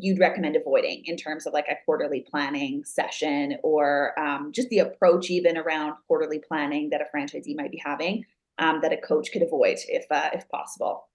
you'd 0.00 0.18
recommend 0.18 0.56
avoiding 0.56 1.02
in 1.04 1.16
terms 1.16 1.46
of 1.46 1.52
like 1.52 1.68
a 1.68 1.76
quarterly 1.84 2.24
planning 2.30 2.82
session 2.84 3.56
or 3.62 4.18
um, 4.18 4.50
just 4.52 4.68
the 4.70 4.78
approach 4.78 5.30
even 5.30 5.58
around 5.58 5.94
quarterly 6.06 6.40
planning 6.48 6.88
that 6.90 7.02
a 7.02 7.16
franchisee 7.16 7.56
might 7.56 7.70
be 7.70 7.82
having 7.84 8.24
um, 8.58 8.80
that 8.80 8.92
a 8.92 8.96
coach 8.96 9.30
could 9.32 9.42
avoid 9.42 9.78
if 9.88 10.06
uh, 10.10 10.30
if 10.32 10.48
possible? 10.48 11.08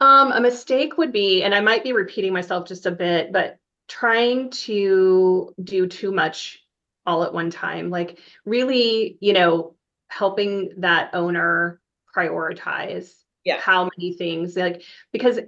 Um, 0.00 0.32
a 0.32 0.40
mistake 0.40 0.98
would 0.98 1.12
be, 1.12 1.42
and 1.42 1.54
I 1.54 1.60
might 1.60 1.82
be 1.82 1.92
repeating 1.92 2.32
myself 2.32 2.68
just 2.68 2.84
a 2.84 2.90
bit, 2.90 3.32
but 3.32 3.58
trying 3.88 4.50
to 4.50 5.54
do 5.62 5.86
too 5.86 6.12
much 6.12 6.62
all 7.06 7.22
at 7.22 7.32
one 7.32 7.50
time 7.50 7.88
like 7.88 8.18
really 8.44 9.16
you 9.20 9.32
know 9.32 9.74
helping 10.08 10.72
that 10.78 11.10
owner 11.14 11.80
prioritize 12.14 13.12
yeah. 13.44 13.58
how 13.60 13.88
many 13.96 14.12
things 14.12 14.56
like 14.56 14.82
because 15.12 15.38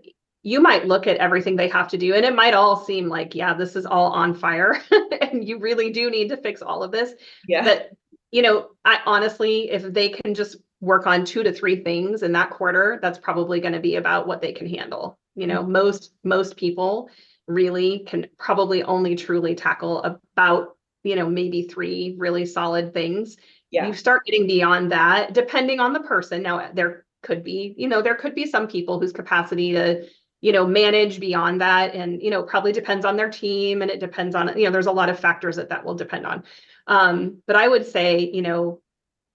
you 0.42 0.60
might 0.60 0.86
look 0.86 1.06
at 1.06 1.16
everything 1.16 1.56
they 1.56 1.68
have 1.68 1.88
to 1.88 1.98
do 1.98 2.14
and 2.14 2.24
it 2.24 2.34
might 2.34 2.54
all 2.54 2.76
seem 2.76 3.08
like 3.08 3.34
yeah 3.34 3.54
this 3.54 3.74
is 3.74 3.86
all 3.86 4.12
on 4.12 4.34
fire 4.34 4.80
and 5.20 5.46
you 5.46 5.58
really 5.58 5.90
do 5.90 6.10
need 6.10 6.28
to 6.28 6.36
fix 6.36 6.62
all 6.62 6.82
of 6.82 6.92
this 6.92 7.14
yeah 7.48 7.64
but 7.64 7.90
you 8.30 8.42
know 8.42 8.68
i 8.84 9.00
honestly 9.04 9.70
if 9.70 9.82
they 9.82 10.08
can 10.08 10.34
just 10.34 10.56
work 10.80 11.08
on 11.08 11.24
two 11.24 11.42
to 11.42 11.52
three 11.52 11.82
things 11.82 12.22
in 12.22 12.32
that 12.32 12.50
quarter 12.50 13.00
that's 13.02 13.18
probably 13.18 13.60
going 13.60 13.72
to 13.72 13.80
be 13.80 13.96
about 13.96 14.28
what 14.28 14.40
they 14.40 14.52
can 14.52 14.68
handle 14.68 15.18
you 15.34 15.46
know 15.46 15.62
mm-hmm. 15.62 15.72
most 15.72 16.12
most 16.22 16.56
people 16.56 17.10
really 17.48 18.00
can 18.00 18.26
probably 18.38 18.82
only 18.82 19.16
truly 19.16 19.54
tackle 19.54 20.02
about 20.02 20.76
you 21.02 21.16
know 21.16 21.28
maybe 21.28 21.62
three 21.62 22.14
really 22.18 22.44
solid 22.44 22.92
things 22.92 23.36
yeah. 23.70 23.86
you 23.86 23.94
start 23.94 24.24
getting 24.26 24.46
beyond 24.46 24.92
that 24.92 25.32
depending 25.32 25.80
on 25.80 25.92
the 25.92 26.00
person 26.00 26.42
now 26.42 26.70
there 26.74 27.04
could 27.22 27.42
be 27.42 27.74
you 27.76 27.88
know 27.88 28.02
there 28.02 28.14
could 28.14 28.34
be 28.34 28.46
some 28.46 28.68
people 28.68 29.00
whose 29.00 29.12
capacity 29.12 29.72
to 29.72 30.06
you 30.40 30.52
know 30.52 30.66
manage 30.66 31.18
beyond 31.18 31.60
that 31.60 31.94
and 31.94 32.22
you 32.22 32.30
know 32.30 32.42
probably 32.42 32.72
depends 32.72 33.04
on 33.04 33.16
their 33.16 33.30
team 33.30 33.82
and 33.82 33.90
it 33.90 34.00
depends 34.00 34.34
on 34.34 34.56
you 34.56 34.64
know 34.64 34.70
there's 34.70 34.86
a 34.86 34.92
lot 34.92 35.08
of 35.08 35.18
factors 35.18 35.56
that 35.56 35.70
that 35.70 35.84
will 35.84 35.94
depend 35.94 36.26
on 36.26 36.44
um, 36.86 37.42
but 37.46 37.56
i 37.56 37.66
would 37.66 37.86
say 37.86 38.30
you 38.32 38.42
know 38.42 38.80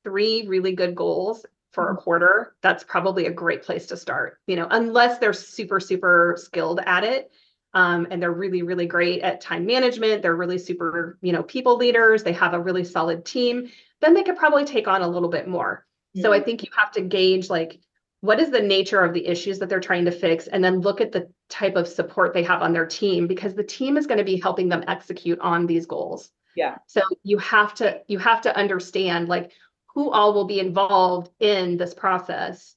three 0.03 0.45
really 0.47 0.73
good 0.73 0.95
goals 0.95 1.45
for 1.71 1.89
a 1.89 1.93
mm-hmm. 1.93 2.03
quarter 2.03 2.55
that's 2.61 2.83
probably 2.83 3.25
a 3.25 3.31
great 3.31 3.63
place 3.63 3.87
to 3.87 3.97
start 3.97 4.39
you 4.47 4.55
know 4.55 4.67
unless 4.71 5.17
they're 5.19 5.33
super 5.33 5.79
super 5.79 6.35
skilled 6.37 6.79
at 6.85 7.03
it 7.03 7.31
um, 7.73 8.07
and 8.11 8.21
they're 8.21 8.31
really 8.31 8.61
really 8.61 8.85
great 8.85 9.21
at 9.21 9.41
time 9.41 9.65
management. 9.65 10.21
They're 10.21 10.35
really 10.35 10.57
super 10.57 11.17
you 11.21 11.31
know 11.31 11.43
people 11.43 11.77
leaders. 11.77 12.23
They 12.23 12.33
have 12.33 12.53
a 12.53 12.59
really 12.59 12.83
solid 12.83 13.25
team. 13.25 13.69
Then 14.01 14.13
they 14.13 14.23
could 14.23 14.37
probably 14.37 14.65
take 14.65 14.87
on 14.87 15.01
a 15.01 15.07
little 15.07 15.29
bit 15.29 15.47
more. 15.47 15.85
So 16.21 16.31
i 16.31 16.37
mm-hmm. 16.37 16.45
think 16.45 16.63
you 16.63 16.69
have 16.77 16.91
to 16.91 17.01
gauge 17.01 17.49
like 17.49 17.79
what 18.21 18.39
is 18.39 18.51
the 18.51 18.61
nature 18.61 19.01
of 19.01 19.13
the 19.13 19.25
issues 19.25 19.59
that 19.59 19.67
they're 19.67 19.81
trying 19.81 20.05
to 20.05 20.11
fix 20.11 20.47
and 20.47 20.63
then 20.63 20.79
look 20.79 21.01
at 21.01 21.11
the 21.11 21.29
type 21.49 21.75
of 21.75 21.87
support 21.87 22.33
they 22.33 22.43
have 22.43 22.61
on 22.61 22.71
their 22.71 22.85
team 22.85 23.27
because 23.27 23.53
the 23.53 23.63
team 23.63 23.97
is 23.97 24.07
going 24.07 24.17
to 24.17 24.23
be 24.23 24.39
helping 24.39 24.69
them 24.69 24.83
execute 24.87 25.39
on 25.39 25.65
these 25.65 25.85
goals. 25.85 26.29
Yeah. 26.55 26.77
So 26.87 27.01
you 27.23 27.37
have 27.39 27.73
to 27.75 28.01
you 28.07 28.19
have 28.19 28.41
to 28.41 28.55
understand 28.55 29.27
like 29.27 29.51
who 29.93 30.09
all 30.09 30.33
will 30.33 30.45
be 30.45 30.59
involved 30.59 31.31
in 31.39 31.75
this 31.75 31.93
process 31.93 32.75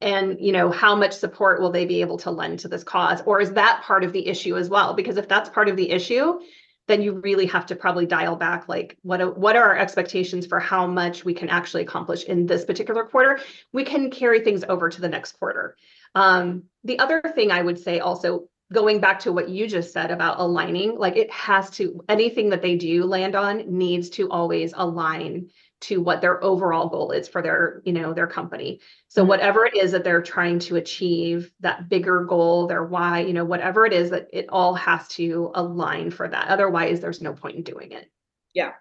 and 0.00 0.38
you 0.40 0.52
know 0.52 0.70
how 0.70 0.94
much 0.94 1.12
support 1.12 1.60
will 1.60 1.70
they 1.70 1.86
be 1.86 2.00
able 2.00 2.18
to 2.18 2.30
lend 2.30 2.60
to 2.60 2.68
this 2.68 2.84
cause? 2.84 3.22
Or 3.26 3.40
is 3.40 3.52
that 3.52 3.82
part 3.82 4.04
of 4.04 4.12
the 4.12 4.26
issue 4.26 4.56
as 4.56 4.68
well? 4.68 4.94
Because 4.94 5.16
if 5.16 5.28
that's 5.28 5.50
part 5.50 5.68
of 5.68 5.76
the 5.76 5.90
issue 5.90 6.40
then 6.88 7.02
you 7.02 7.14
really 7.14 7.46
have 7.46 7.66
to 7.66 7.76
probably 7.76 8.06
dial 8.06 8.36
back 8.36 8.68
like 8.68 8.96
what 9.02 9.36
what 9.36 9.56
are 9.56 9.70
our 9.70 9.76
expectations 9.76 10.46
for 10.46 10.60
how 10.60 10.86
much 10.86 11.24
we 11.24 11.34
can 11.34 11.48
actually 11.48 11.82
accomplish 11.82 12.24
in 12.24 12.46
this 12.46 12.64
particular 12.64 13.04
quarter? 13.04 13.40
We 13.72 13.84
can 13.84 14.10
carry 14.10 14.40
things 14.40 14.64
over 14.68 14.88
to 14.88 15.00
the 15.00 15.08
next 15.08 15.32
quarter. 15.32 15.76
Um, 16.14 16.64
the 16.84 16.98
other 16.98 17.20
thing 17.34 17.50
i 17.50 17.60
would 17.60 17.78
say 17.78 17.98
also 17.98 18.48
going 18.72 19.00
back 19.00 19.20
to 19.20 19.32
what 19.32 19.48
you 19.48 19.68
just 19.68 19.92
said 19.92 20.10
about 20.10 20.40
aligning 20.40 20.96
like 20.96 21.16
it 21.16 21.30
has 21.30 21.70
to 21.70 22.02
anything 22.08 22.50
that 22.50 22.62
they 22.62 22.76
do 22.76 23.04
land 23.04 23.34
on 23.34 23.78
needs 23.78 24.10
to 24.10 24.30
always 24.30 24.72
align 24.76 25.50
to 25.80 26.00
what 26.00 26.20
their 26.20 26.42
overall 26.42 26.88
goal 26.88 27.10
is 27.10 27.28
for 27.28 27.42
their 27.42 27.82
you 27.84 27.92
know 27.92 28.12
their 28.12 28.26
company 28.26 28.80
so 29.08 29.22
mm-hmm. 29.22 29.28
whatever 29.28 29.66
it 29.66 29.76
is 29.76 29.92
that 29.92 30.04
they're 30.04 30.22
trying 30.22 30.58
to 30.58 30.76
achieve 30.76 31.52
that 31.60 31.88
bigger 31.88 32.24
goal 32.24 32.66
their 32.66 32.84
why 32.84 33.20
you 33.20 33.32
know 33.32 33.44
whatever 33.44 33.84
it 33.84 33.92
is 33.92 34.10
that 34.10 34.28
it 34.32 34.46
all 34.48 34.74
has 34.74 35.06
to 35.08 35.50
align 35.54 36.10
for 36.10 36.28
that 36.28 36.48
otherwise 36.48 37.00
there's 37.00 37.20
no 37.20 37.32
point 37.32 37.56
in 37.56 37.62
doing 37.62 37.92
it 37.92 38.10
yeah 38.54 38.72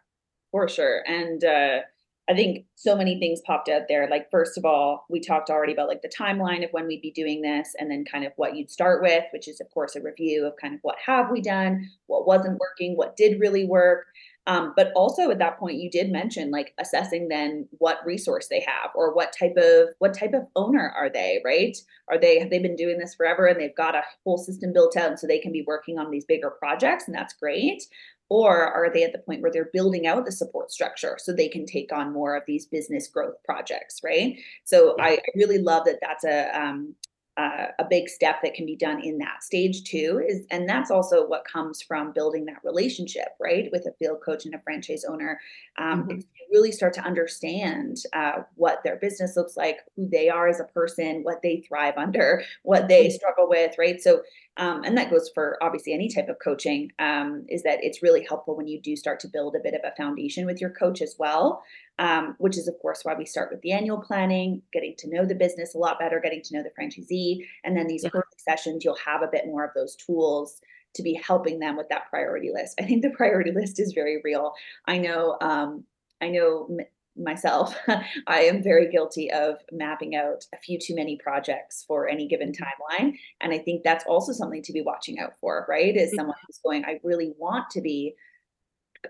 for 0.51 0.67
sure 0.67 1.03
and 1.07 1.43
uh 1.43 1.79
I 2.27 2.33
think 2.33 2.65
so 2.73 2.95
many 2.95 3.19
things 3.19 3.41
popped 3.45 3.69
out 3.69 3.83
there. 3.87 4.09
Like, 4.09 4.31
first 4.31 4.57
of 4.57 4.65
all, 4.65 5.05
we 5.09 5.19
talked 5.19 5.51
already 5.51 5.73
about 5.73 5.87
like 5.87 6.01
the 6.01 6.09
timeline 6.09 6.63
of 6.63 6.71
when 6.71 6.87
we'd 6.87 7.01
be 7.01 7.11
doing 7.11 7.41
this, 7.41 7.75
and 7.77 7.89
then 7.89 8.03
kind 8.03 8.25
of 8.25 8.33
what 8.35 8.55
you'd 8.55 8.71
start 8.71 9.03
with, 9.03 9.23
which 9.31 9.47
is, 9.47 9.61
of 9.61 9.69
course, 9.69 9.95
a 9.95 10.01
review 10.01 10.45
of 10.45 10.53
kind 10.59 10.73
of 10.73 10.79
what 10.81 10.97
have 11.05 11.29
we 11.29 11.39
done, 11.39 11.87
what 12.07 12.25
wasn't 12.25 12.59
working, 12.59 12.97
what 12.97 13.15
did 13.15 13.39
really 13.39 13.65
work. 13.65 14.05
Um, 14.47 14.73
but 14.75 14.91
also 14.95 15.31
at 15.31 15.39
that 15.39 15.57
point, 15.57 15.79
you 15.79 15.89
did 15.89 16.11
mention 16.11 16.51
like 16.51 16.73
assessing 16.79 17.27
then 17.27 17.67
what 17.79 18.05
resource 18.05 18.47
they 18.47 18.59
have 18.59 18.91
or 18.93 19.13
what 19.13 19.33
type 19.37 19.55
of 19.57 19.89
what 19.99 20.13
type 20.13 20.33
of 20.33 20.43
owner 20.55 20.93
are 20.95 21.09
they, 21.09 21.41
right? 21.43 21.75
Are 22.09 22.19
they 22.19 22.39
have 22.39 22.51
they 22.51 22.59
been 22.59 22.75
doing 22.75 22.99
this 22.99 23.15
forever 23.15 23.47
and 23.47 23.59
they've 23.59 23.75
got 23.75 23.95
a 23.95 24.03
whole 24.23 24.37
system 24.37 24.71
built 24.71 24.95
out 24.97 25.09
and 25.09 25.19
so 25.19 25.25
they 25.25 25.39
can 25.39 25.51
be 25.51 25.63
working 25.65 25.97
on 25.97 26.11
these 26.11 26.25
bigger 26.25 26.51
projects 26.51 27.07
and 27.07 27.15
that's 27.15 27.33
great. 27.33 27.83
Or 28.29 28.65
are 28.65 28.91
they 28.91 29.03
at 29.03 29.13
the 29.13 29.19
point 29.19 29.41
where 29.41 29.51
they're 29.51 29.69
building 29.71 30.07
out 30.07 30.25
the 30.25 30.31
support 30.31 30.71
structure 30.71 31.17
so 31.19 31.31
they 31.31 31.47
can 31.47 31.65
take 31.65 31.91
on 31.91 32.13
more 32.13 32.35
of 32.35 32.43
these 32.45 32.65
business 32.65 33.07
growth 33.07 33.35
projects, 33.45 34.01
right? 34.03 34.37
So 34.63 34.95
I, 34.99 35.13
I 35.13 35.21
really 35.35 35.59
love 35.59 35.85
that 35.85 35.99
that's 36.01 36.23
a 36.23 36.49
um, 36.59 36.95
uh, 37.37 37.67
a 37.79 37.85
big 37.89 38.07
step 38.07 38.37
that 38.41 38.53
can 38.53 38.65
be 38.65 38.77
done 38.77 39.01
in 39.03 39.17
that 39.17 39.43
stage 39.43 39.83
too 39.83 40.21
is 40.25 40.45
and 40.51 40.69
that's 40.69 40.89
also 40.89 41.27
what 41.27 41.43
comes 41.43 41.81
from 41.81 42.13
building 42.13 42.45
that 42.45 42.63
relationship 42.63 43.29
right 43.41 43.69
with 43.73 43.85
a 43.85 43.91
field 43.99 44.19
coach 44.23 44.45
and 44.45 44.55
a 44.55 44.61
franchise 44.61 45.03
owner 45.03 45.39
um, 45.77 46.03
mm-hmm. 46.03 46.19
really 46.49 46.71
start 46.71 46.93
to 46.93 47.01
understand 47.01 47.97
uh, 48.13 48.43
what 48.55 48.81
their 48.85 48.95
business 48.95 49.35
looks 49.35 49.57
like 49.57 49.79
who 49.97 50.07
they 50.07 50.29
are 50.29 50.47
as 50.47 50.61
a 50.61 50.65
person 50.65 51.23
what 51.23 51.41
they 51.41 51.57
thrive 51.67 51.95
under 51.97 52.41
what 52.63 52.87
they 52.87 53.07
mm-hmm. 53.07 53.15
struggle 53.15 53.49
with 53.49 53.75
right 53.77 54.01
so 54.01 54.21
um, 54.57 54.85
and 54.85 54.97
that 54.97 55.11
goes 55.11 55.29
for 55.33 55.61
obviously 55.61 55.93
any 55.93 56.07
type 56.07 56.29
of 56.29 56.37
coaching 56.41 56.89
um, 56.99 57.45
is 57.49 57.63
that 57.63 57.83
it's 57.83 58.01
really 58.01 58.23
helpful 58.23 58.55
when 58.55 58.67
you 58.67 58.79
do 58.79 58.95
start 58.95 59.19
to 59.19 59.27
build 59.27 59.55
a 59.55 59.59
bit 59.59 59.73
of 59.73 59.81
a 59.83 59.93
foundation 59.97 60.45
with 60.45 60.61
your 60.61 60.69
coach 60.69 61.01
as 61.01 61.15
well 61.19 61.63
um, 61.99 62.35
which 62.39 62.57
is, 62.57 62.67
of 62.67 62.75
course, 62.81 63.03
why 63.03 63.13
we 63.15 63.25
start 63.25 63.51
with 63.51 63.61
the 63.61 63.71
annual 63.71 63.99
planning, 63.99 64.61
getting 64.73 64.95
to 64.97 65.09
know 65.09 65.25
the 65.25 65.35
business 65.35 65.73
a 65.75 65.77
lot 65.77 65.99
better, 65.99 66.19
getting 66.19 66.41
to 66.43 66.53
know 66.55 66.63
the 66.63 66.71
franchisee. 66.79 67.45
And 67.63 67.75
then 67.77 67.87
these 67.87 68.03
yeah. 68.03 68.21
sessions, 68.37 68.83
you'll 68.83 68.97
have 68.97 69.21
a 69.21 69.29
bit 69.31 69.45
more 69.45 69.63
of 69.63 69.71
those 69.75 69.95
tools 69.95 70.59
to 70.95 71.03
be 71.03 71.13
helping 71.13 71.59
them 71.59 71.75
with 71.75 71.89
that 71.89 72.09
priority 72.09 72.51
list. 72.53 72.79
I 72.79 72.83
think 72.85 73.01
the 73.01 73.09
priority 73.11 73.51
list 73.51 73.79
is 73.79 73.93
very 73.93 74.21
real. 74.23 74.53
I 74.87 74.97
know, 74.97 75.37
um, 75.41 75.83
I 76.21 76.29
know 76.29 76.69
myself, 77.17 77.77
I 78.27 78.41
am 78.41 78.61
very 78.61 78.89
guilty 78.91 79.31
of 79.31 79.55
mapping 79.71 80.15
out 80.15 80.45
a 80.53 80.57
few 80.57 80.77
too 80.79 80.95
many 80.95 81.17
projects 81.17 81.83
for 81.87 82.07
any 82.09 82.27
given 82.27 82.51
Mm-hmm. 82.51 82.63
timeline. 83.03 83.17
And 83.41 83.53
I 83.53 83.57
think 83.57 83.83
that's 83.83 84.05
also 84.05 84.31
something 84.33 84.61
to 84.63 84.73
be 84.73 84.81
watching 84.81 85.19
out 85.19 85.33
for, 85.39 85.65
right? 85.69 85.95
Is 85.95 86.11
Mhm. 86.11 86.15
someone 86.15 86.37
who's 86.45 86.59
going, 86.59 86.85
I 86.85 86.99
really 87.03 87.33
want 87.37 87.69
to 87.71 87.81
be 87.81 88.15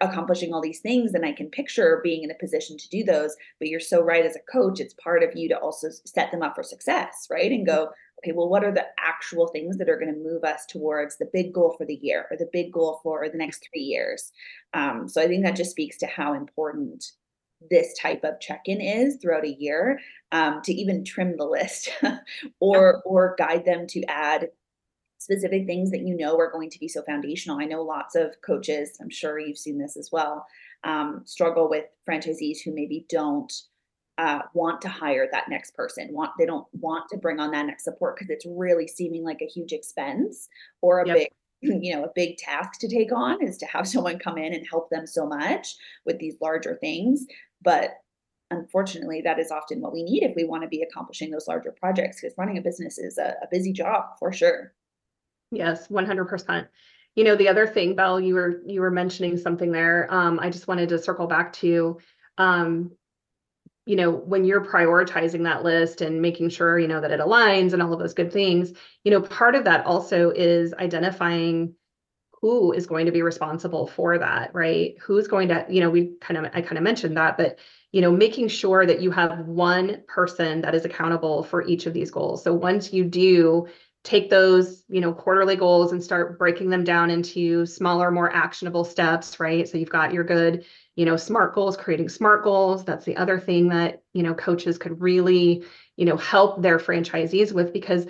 accomplishing 0.01 0.53
all 0.53 0.61
these 0.61 0.79
things 0.79 1.13
and 1.13 1.25
I 1.25 1.31
can 1.31 1.49
picture 1.49 2.01
being 2.03 2.23
in 2.23 2.31
a 2.31 2.39
position 2.39 2.77
to 2.77 2.89
do 2.89 3.03
those. 3.03 3.35
But 3.59 3.69
you're 3.69 3.79
so 3.79 4.01
right 4.01 4.25
as 4.25 4.35
a 4.35 4.51
coach, 4.51 4.79
it's 4.79 4.93
part 4.95 5.23
of 5.23 5.35
you 5.35 5.49
to 5.49 5.57
also 5.57 5.89
set 6.05 6.31
them 6.31 6.41
up 6.41 6.55
for 6.55 6.63
success, 6.63 7.27
right? 7.29 7.51
And 7.51 7.65
go, 7.65 7.89
okay, 8.19 8.31
well, 8.31 8.49
what 8.49 8.63
are 8.63 8.71
the 8.71 8.85
actual 8.99 9.47
things 9.47 9.77
that 9.77 9.89
are 9.89 9.99
going 9.99 10.13
to 10.13 10.19
move 10.19 10.43
us 10.43 10.65
towards 10.67 11.17
the 11.17 11.29
big 11.31 11.53
goal 11.53 11.75
for 11.77 11.85
the 11.85 11.99
year 12.01 12.25
or 12.31 12.37
the 12.37 12.49
big 12.51 12.71
goal 12.71 12.99
for 13.03 13.27
the 13.29 13.37
next 13.37 13.67
three 13.71 13.81
years? 13.81 14.31
Um, 14.73 15.07
so 15.07 15.21
I 15.21 15.27
think 15.27 15.43
that 15.43 15.55
just 15.55 15.71
speaks 15.71 15.97
to 15.97 16.07
how 16.07 16.33
important 16.33 17.03
this 17.69 17.97
type 17.99 18.23
of 18.23 18.39
check-in 18.39 18.81
is 18.81 19.17
throughout 19.17 19.45
a 19.45 19.55
year 19.59 19.99
um, 20.31 20.61
to 20.63 20.73
even 20.73 21.03
trim 21.03 21.35
the 21.37 21.45
list 21.45 21.89
or 22.59 23.01
or 23.05 23.35
guide 23.37 23.65
them 23.65 23.87
to 23.87 24.03
add 24.05 24.49
specific 25.17 25.65
things 25.65 25.91
that 25.91 26.01
you 26.01 26.15
know 26.15 26.37
are 26.37 26.51
going 26.51 26.69
to 26.69 26.79
be 26.79 26.87
so 26.87 27.01
foundational. 27.03 27.59
I 27.59 27.65
know 27.65 27.81
lots 27.81 28.15
of 28.15 28.35
coaches, 28.45 28.97
I'm 29.01 29.09
sure 29.09 29.39
you've 29.39 29.57
seen 29.57 29.77
this 29.77 29.97
as 29.97 30.09
well, 30.11 30.45
um, 30.83 31.21
struggle 31.25 31.69
with 31.69 31.85
franchisees 32.07 32.59
who 32.63 32.73
maybe 32.73 33.05
don't 33.09 33.51
uh, 34.17 34.39
want 34.53 34.81
to 34.81 34.89
hire 34.89 35.27
that 35.31 35.49
next 35.49 35.75
person. 35.75 36.09
Want 36.11 36.31
they 36.37 36.45
don't 36.45 36.67
want 36.73 37.09
to 37.09 37.17
bring 37.17 37.39
on 37.39 37.51
that 37.51 37.65
next 37.65 37.83
support 37.83 38.15
because 38.15 38.29
it's 38.29 38.45
really 38.47 38.87
seeming 38.87 39.23
like 39.23 39.41
a 39.41 39.47
huge 39.47 39.73
expense 39.73 40.47
or 40.81 41.01
a 41.01 41.07
Yep. 41.07 41.17
big, 41.17 41.27
you 41.83 41.95
know, 41.95 42.03
a 42.05 42.11
big 42.15 42.37
task 42.37 42.79
to 42.79 42.87
take 42.87 43.11
on 43.11 43.43
is 43.43 43.57
to 43.57 43.65
have 43.65 43.87
someone 43.87 44.19
come 44.19 44.37
in 44.37 44.53
and 44.53 44.65
help 44.69 44.89
them 44.89 45.07
so 45.07 45.25
much 45.25 45.75
with 46.05 46.19
these 46.19 46.35
larger 46.41 46.75
things. 46.75 47.25
But 47.61 47.97
unfortunately, 48.51 49.21
that 49.21 49.39
is 49.39 49.51
often 49.51 49.81
what 49.81 49.93
we 49.93 50.03
need 50.03 50.23
if 50.23 50.35
we 50.35 50.43
want 50.43 50.63
to 50.63 50.69
be 50.69 50.81
accomplishing 50.81 51.31
those 51.31 51.47
larger 51.47 51.71
projects 51.71 52.21
because 52.21 52.37
running 52.37 52.57
a 52.57 52.61
business 52.61 52.97
is 52.97 53.17
a, 53.17 53.35
a 53.41 53.47
busy 53.51 53.73
job 53.73 54.03
for 54.19 54.31
sure. 54.31 54.73
Yes, 55.55 55.89
one 55.89 56.05
hundred 56.05 56.25
percent. 56.25 56.67
You 57.15 57.23
know, 57.23 57.35
the 57.35 57.47
other 57.47 57.65
thing, 57.65 57.95
Belle, 57.95 58.19
you 58.19 58.35
were 58.35 58.61
you 58.65 58.81
were 58.81 58.91
mentioning 58.91 59.37
something 59.37 59.71
there. 59.71 60.07
Um, 60.09 60.39
I 60.39 60.49
just 60.49 60.67
wanted 60.67 60.89
to 60.89 60.99
circle 60.99 61.27
back 61.27 61.53
to, 61.53 61.97
um, 62.37 62.91
you 63.85 63.95
know, 63.95 64.11
when 64.11 64.43
you're 64.43 64.65
prioritizing 64.65 65.43
that 65.43 65.63
list 65.63 66.01
and 66.01 66.21
making 66.21 66.49
sure, 66.49 66.77
you 66.77 66.87
know, 66.87 66.99
that 66.99 67.11
it 67.11 67.19
aligns 67.19 67.73
and 67.73 67.81
all 67.81 67.93
of 67.93 67.99
those 67.99 68.13
good 68.13 68.33
things, 68.33 68.73
you 69.03 69.11
know, 69.11 69.21
part 69.21 69.55
of 69.55 69.63
that 69.63 69.85
also 69.85 70.31
is 70.31 70.73
identifying 70.73 71.75
who 72.41 72.73
is 72.73 72.85
going 72.85 73.05
to 73.05 73.11
be 73.11 73.21
responsible 73.21 73.87
for 73.87 74.17
that, 74.19 74.53
right? 74.53 74.95
Who's 75.01 75.27
going 75.27 75.47
to, 75.47 75.65
you 75.69 75.79
know, 75.79 75.89
we 75.89 76.15
kind 76.19 76.37
of 76.37 76.51
I 76.53 76.61
kind 76.61 76.77
of 76.77 76.83
mentioned 76.83 77.15
that, 77.17 77.37
but 77.37 77.59
you 77.91 78.01
know, 78.01 78.11
making 78.11 78.49
sure 78.49 78.85
that 78.85 79.01
you 79.01 79.09
have 79.11 79.39
one 79.47 80.03
person 80.05 80.59
that 80.61 80.75
is 80.75 80.83
accountable 80.83 81.43
for 81.43 81.65
each 81.65 81.85
of 81.85 81.93
these 81.93 82.11
goals. 82.11 82.43
So 82.43 82.53
once 82.53 82.91
you 82.91 83.05
do 83.05 83.67
take 84.05 84.29
those, 84.29 84.83
you 84.87 85.01
know, 85.01 85.11
quarterly 85.11 85.55
goals 85.55 85.91
and 85.91 86.01
start 86.01 86.37
breaking 86.37 86.69
them 86.69 86.83
down 86.83 87.09
into 87.09 87.65
smaller, 87.65 88.11
more 88.11 88.31
actionable 88.33 88.85
steps, 88.85 89.39
right? 89.39 89.67
So 89.67 89.79
you've 89.79 89.89
got 89.89 90.13
your 90.13 90.23
good, 90.23 90.63
you 90.95 91.05
know, 91.05 91.17
SMART 91.17 91.55
goals, 91.55 91.75
creating 91.75 92.09
SMART 92.09 92.43
goals. 92.43 92.85
That's 92.85 93.03
the 93.03 93.17
other 93.17 93.39
thing 93.39 93.69
that, 93.69 94.03
you 94.13 94.21
know, 94.21 94.35
coaches 94.35 94.77
could 94.77 95.01
really, 95.01 95.63
you 95.97 96.05
know, 96.05 96.17
help 96.17 96.61
their 96.61 96.77
franchisees 96.77 97.51
with 97.51 97.73
because, 97.73 98.05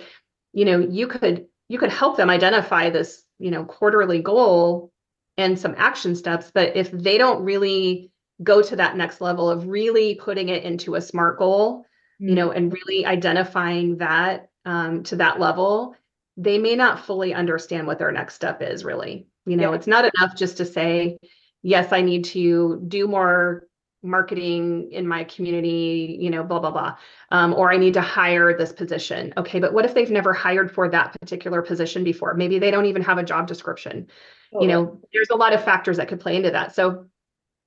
you 0.52 0.66
know, 0.66 0.78
you 0.78 1.06
could 1.08 1.46
you 1.68 1.78
could 1.78 1.90
help 1.90 2.18
them 2.18 2.30
identify 2.30 2.90
this, 2.90 3.24
you 3.38 3.50
know, 3.50 3.64
quarterly 3.64 4.20
goal 4.20 4.92
and 5.38 5.58
some 5.58 5.74
action 5.78 6.14
steps, 6.14 6.50
but 6.52 6.76
if 6.76 6.90
they 6.90 7.16
don't 7.16 7.42
really 7.42 8.12
go 8.42 8.60
to 8.60 8.76
that 8.76 8.96
next 8.96 9.22
level 9.22 9.48
of 9.48 9.66
really 9.66 10.14
putting 10.14 10.50
it 10.50 10.62
into 10.62 10.94
a 10.94 11.00
SMART 11.00 11.38
goal, 11.38 11.86
you 12.18 12.32
mm. 12.32 12.34
know, 12.34 12.50
and 12.50 12.72
really 12.72 13.06
identifying 13.06 13.96
that 13.96 14.50
um, 14.66 15.02
to 15.04 15.16
that 15.16 15.40
level, 15.40 15.96
they 16.36 16.58
may 16.58 16.76
not 16.76 17.06
fully 17.06 17.32
understand 17.32 17.86
what 17.86 17.98
their 17.98 18.12
next 18.12 18.34
step 18.34 18.60
is 18.60 18.84
really. 18.84 19.26
You 19.46 19.56
know, 19.56 19.70
Yeah. 19.70 19.76
it's 19.76 19.86
not 19.86 20.04
enough 20.04 20.36
just 20.36 20.58
to 20.58 20.66
say, 20.66 21.18
yes, 21.62 21.92
I 21.92 22.02
need 22.02 22.24
to 22.26 22.82
do 22.86 23.08
more 23.08 23.66
marketing 24.02 24.92
in 24.92 25.08
my 25.08 25.24
community, 25.24 26.18
you 26.20 26.30
know, 26.30 26.44
blah, 26.44 26.58
blah, 26.60 26.70
blah. 26.70 26.96
Um, 27.30 27.54
or 27.54 27.72
I 27.72 27.76
need 27.76 27.94
to 27.94 28.00
hire 28.00 28.56
this 28.56 28.72
position. 28.72 29.32
Okay, 29.36 29.58
but 29.58 29.72
what 29.72 29.84
if 29.84 29.94
they've 29.94 30.10
never 30.10 30.32
hired 30.32 30.70
for 30.70 30.88
that 30.88 31.18
particular 31.20 31.62
position 31.62 32.04
before? 32.04 32.34
Maybe 32.34 32.58
they 32.58 32.70
don't 32.70 32.86
even 32.86 33.02
have 33.02 33.18
a 33.18 33.24
job 33.24 33.46
description. 33.46 34.08
You 34.52 34.60
Totally. 34.60 34.68
know, 34.68 35.00
there's 35.12 35.30
a 35.30 35.36
lot 35.36 35.54
of 35.54 35.64
factors 35.64 35.96
that 35.96 36.08
could 36.08 36.20
play 36.20 36.36
into 36.36 36.50
that. 36.50 36.74
So 36.74 37.06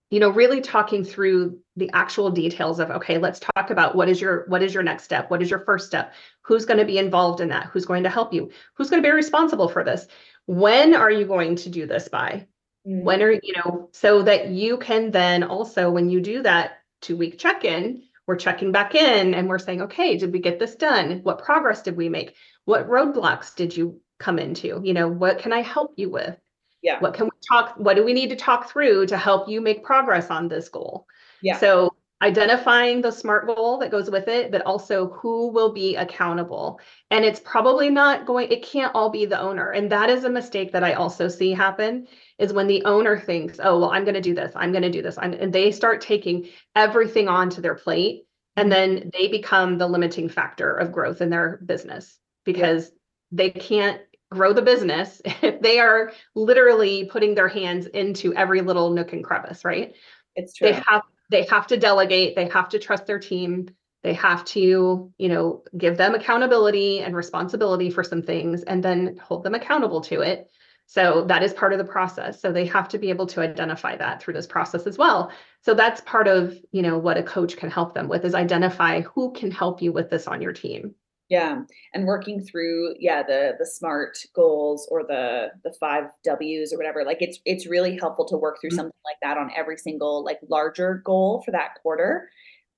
you 0.09 0.19
know 0.19 0.29
really 0.29 0.61
talking 0.61 1.03
through 1.03 1.59
the 1.75 1.89
actual 1.93 2.29
details 2.29 2.79
of 2.79 2.89
okay 2.89 3.17
let's 3.17 3.39
talk 3.39 3.69
about 3.69 3.95
what 3.95 4.09
is 4.09 4.19
your 4.19 4.45
what 4.47 4.63
is 4.63 4.73
your 4.73 4.83
next 4.83 5.03
step? 5.03 5.29
What 5.29 5.41
is 5.41 5.49
your 5.49 5.59
first 5.59 5.87
step? 5.87 6.13
Who's 6.41 6.65
going 6.65 6.79
to 6.79 6.85
be 6.85 6.97
involved 6.97 7.41
in 7.41 7.49
that? 7.49 7.67
Who's 7.67 7.85
going 7.85 8.03
to 8.03 8.09
help 8.09 8.33
you? 8.33 8.51
Who's 8.75 8.89
going 8.89 9.01
to 9.01 9.07
be 9.07 9.13
responsible 9.13 9.69
for 9.69 9.83
this? 9.83 10.07
When 10.45 10.95
are 10.95 11.11
you 11.11 11.25
going 11.25 11.55
to 11.57 11.69
do 11.69 11.85
this 11.85 12.07
by? 12.07 12.47
Mm. 12.87 13.03
when 13.03 13.21
are 13.21 13.31
you 13.31 13.53
know 13.57 13.89
so 13.91 14.23
that 14.23 14.49
you 14.49 14.77
can 14.77 15.11
then 15.11 15.43
also 15.43 15.91
when 15.91 16.09
you 16.09 16.21
do 16.21 16.41
that 16.43 16.79
two 17.01 17.17
week 17.17 17.37
check 17.37 17.65
in 17.65 18.03
we're 18.25 18.37
checking 18.37 18.71
back 18.71 18.95
in 18.95 19.33
and 19.33 19.49
we're 19.49 19.59
saying 19.59 19.81
okay 19.81 20.17
did 20.17 20.31
we 20.31 20.39
get 20.39 20.59
this 20.59 20.75
done? 20.75 21.19
What 21.23 21.43
progress 21.43 21.81
did 21.81 21.97
we 21.97 22.07
make? 22.07 22.35
What 22.65 22.87
roadblocks 22.87 23.53
did 23.55 23.75
you 23.75 24.01
come 24.17 24.39
into? 24.39 24.81
You 24.83 24.93
know 24.93 25.09
what 25.09 25.39
can 25.39 25.51
i 25.51 25.61
help 25.61 25.93
you 25.97 26.09
with 26.09 26.37
Yeah. 26.81 26.99
what 26.99 27.13
can 27.13 27.25
we 27.25 27.31
talk 27.47 27.75
what 27.77 27.95
do 27.95 28.05
we 28.05 28.13
need 28.13 28.29
to 28.29 28.35
talk 28.35 28.69
through 28.69 29.07
to 29.07 29.17
help 29.17 29.49
you 29.49 29.61
make 29.61 29.83
progress 29.83 30.29
on 30.29 30.47
this 30.47 30.69
goal? 30.69 31.05
Yeah. 31.41 31.57
so 31.57 31.95
identifying 32.21 33.01
the 33.01 33.11
smart 33.11 33.47
goal 33.47 33.77
that 33.77 33.91
goes 33.91 34.09
with 34.09 34.27
it 34.27 34.51
but 34.51 34.61
also 34.63 35.09
who 35.09 35.51
will 35.51 35.71
be 35.71 35.95
accountable. 35.95 36.79
And 37.11 37.23
it's 37.23 37.39
probably 37.39 37.89
not 37.89 38.25
going 38.25 38.51
it 38.51 38.63
can't 38.63 38.93
all 38.93 39.09
be 39.09 39.25
the 39.25 39.39
owner. 39.39 39.71
And 39.71 39.91
that 39.91 40.09
is 40.09 40.23
a 40.23 40.29
mistake 40.29 40.71
that 40.73 40.83
i 40.83 40.93
also 40.93 41.27
see 41.27 41.51
happen 41.51 42.07
is 42.37 42.53
when 42.53 42.67
the 42.67 42.83
owner 42.85 43.19
thinks 43.19 43.59
oh 43.61 43.79
well 43.79 43.91
i'm 43.91 44.03
going 44.03 44.15
to 44.15 44.21
do 44.21 44.35
this 44.35 44.51
i'm 44.55 44.71
going 44.71 44.83
to 44.83 44.91
do 44.91 45.01
this 45.01 45.17
I'm, 45.17 45.33
and 45.33 45.53
they 45.53 45.71
start 45.71 46.01
taking 46.01 46.49
everything 46.75 47.27
onto 47.27 47.61
their 47.61 47.75
plate 47.75 48.25
and 48.55 48.71
mm-hmm. 48.71 48.95
then 48.95 49.11
they 49.13 49.27
become 49.27 49.77
the 49.77 49.87
limiting 49.87 50.29
factor 50.29 50.75
of 50.75 50.91
growth 50.91 51.21
in 51.21 51.29
their 51.29 51.61
business 51.65 52.17
because 52.45 52.91
they 53.31 53.49
can't 53.51 54.01
grow 54.31 54.53
the 54.53 54.61
business 54.61 55.21
if 55.25 55.61
they 55.61 55.79
are 55.79 56.11
literally 56.35 57.05
putting 57.05 57.35
their 57.35 57.47
hands 57.47 57.85
into 57.87 58.33
every 58.35 58.61
little 58.61 58.91
nook 58.91 59.13
and 59.13 59.23
crevice, 59.23 59.65
right? 59.65 59.93
It's 60.35 60.53
true. 60.53 60.71
They 60.71 60.81
have 60.87 61.03
they 61.31 61.43
have 61.45 61.67
to 61.67 61.77
delegate, 61.77 62.35
they 62.35 62.47
have 62.47 62.69
to 62.69 62.79
trust 62.79 63.05
their 63.05 63.19
team, 63.19 63.69
they 64.01 64.13
have 64.13 64.43
to, 64.45 65.11
you 65.17 65.29
know, 65.29 65.63
give 65.77 65.97
them 65.97 66.15
accountability 66.15 67.01
and 67.01 67.15
responsibility 67.15 67.91
for 67.91 68.03
some 68.03 68.23
things 68.23 68.63
and 68.63 68.83
then 68.83 69.17
hold 69.21 69.43
them 69.43 69.53
accountable 69.53 70.01
to 70.01 70.21
it. 70.21 70.49
So 70.87 71.25
that 71.25 71.43
is 71.43 71.53
part 71.53 71.71
of 71.71 71.77
the 71.77 71.85
process. 71.85 72.41
So 72.41 72.51
they 72.51 72.65
have 72.65 72.89
to 72.89 72.97
be 72.97 73.11
able 73.11 73.27
to 73.27 73.41
identify 73.41 73.95
that 73.97 74.23
through 74.23 74.33
this 74.33 74.47
process 74.47 74.87
as 74.87 74.97
well. 74.97 75.31
So 75.61 75.75
that's 75.75 76.01
part 76.01 76.27
of, 76.27 76.57
you 76.71 76.81
know, 76.81 76.97
what 76.97 77.17
a 77.17 77.21
coach 77.21 77.57
can 77.57 77.69
help 77.69 77.93
them 77.93 78.07
with 78.07 78.25
is 78.25 78.33
identify 78.33 79.01
who 79.01 79.31
can 79.33 79.51
help 79.51 79.83
you 79.83 79.91
with 79.91 80.09
this 80.09 80.25
on 80.25 80.41
your 80.41 80.53
team. 80.53 80.95
Yeah, 81.29 81.61
and 81.93 82.05
working 82.07 82.41
through 82.43 82.95
yeah 82.99 83.21
the 83.21 83.53
the 83.59 83.65
SMART 83.65 84.17
goals 84.35 84.87
or 84.91 85.03
the 85.03 85.49
the 85.63 85.73
five 85.79 86.05
W's 86.23 86.73
or 86.73 86.77
whatever. 86.77 87.03
Like 87.05 87.21
it's 87.21 87.39
it's 87.45 87.67
really 87.67 87.97
helpful 87.97 88.25
to 88.29 88.37
work 88.37 88.57
through 88.59 88.71
Mhm. 88.71 88.75
something 88.75 89.01
like 89.05 89.17
that 89.21 89.37
on 89.37 89.51
every 89.55 89.77
single 89.77 90.23
like 90.25 90.39
larger 90.49 90.95
goal 91.05 91.41
for 91.43 91.51
that 91.51 91.75
quarter. 91.83 92.29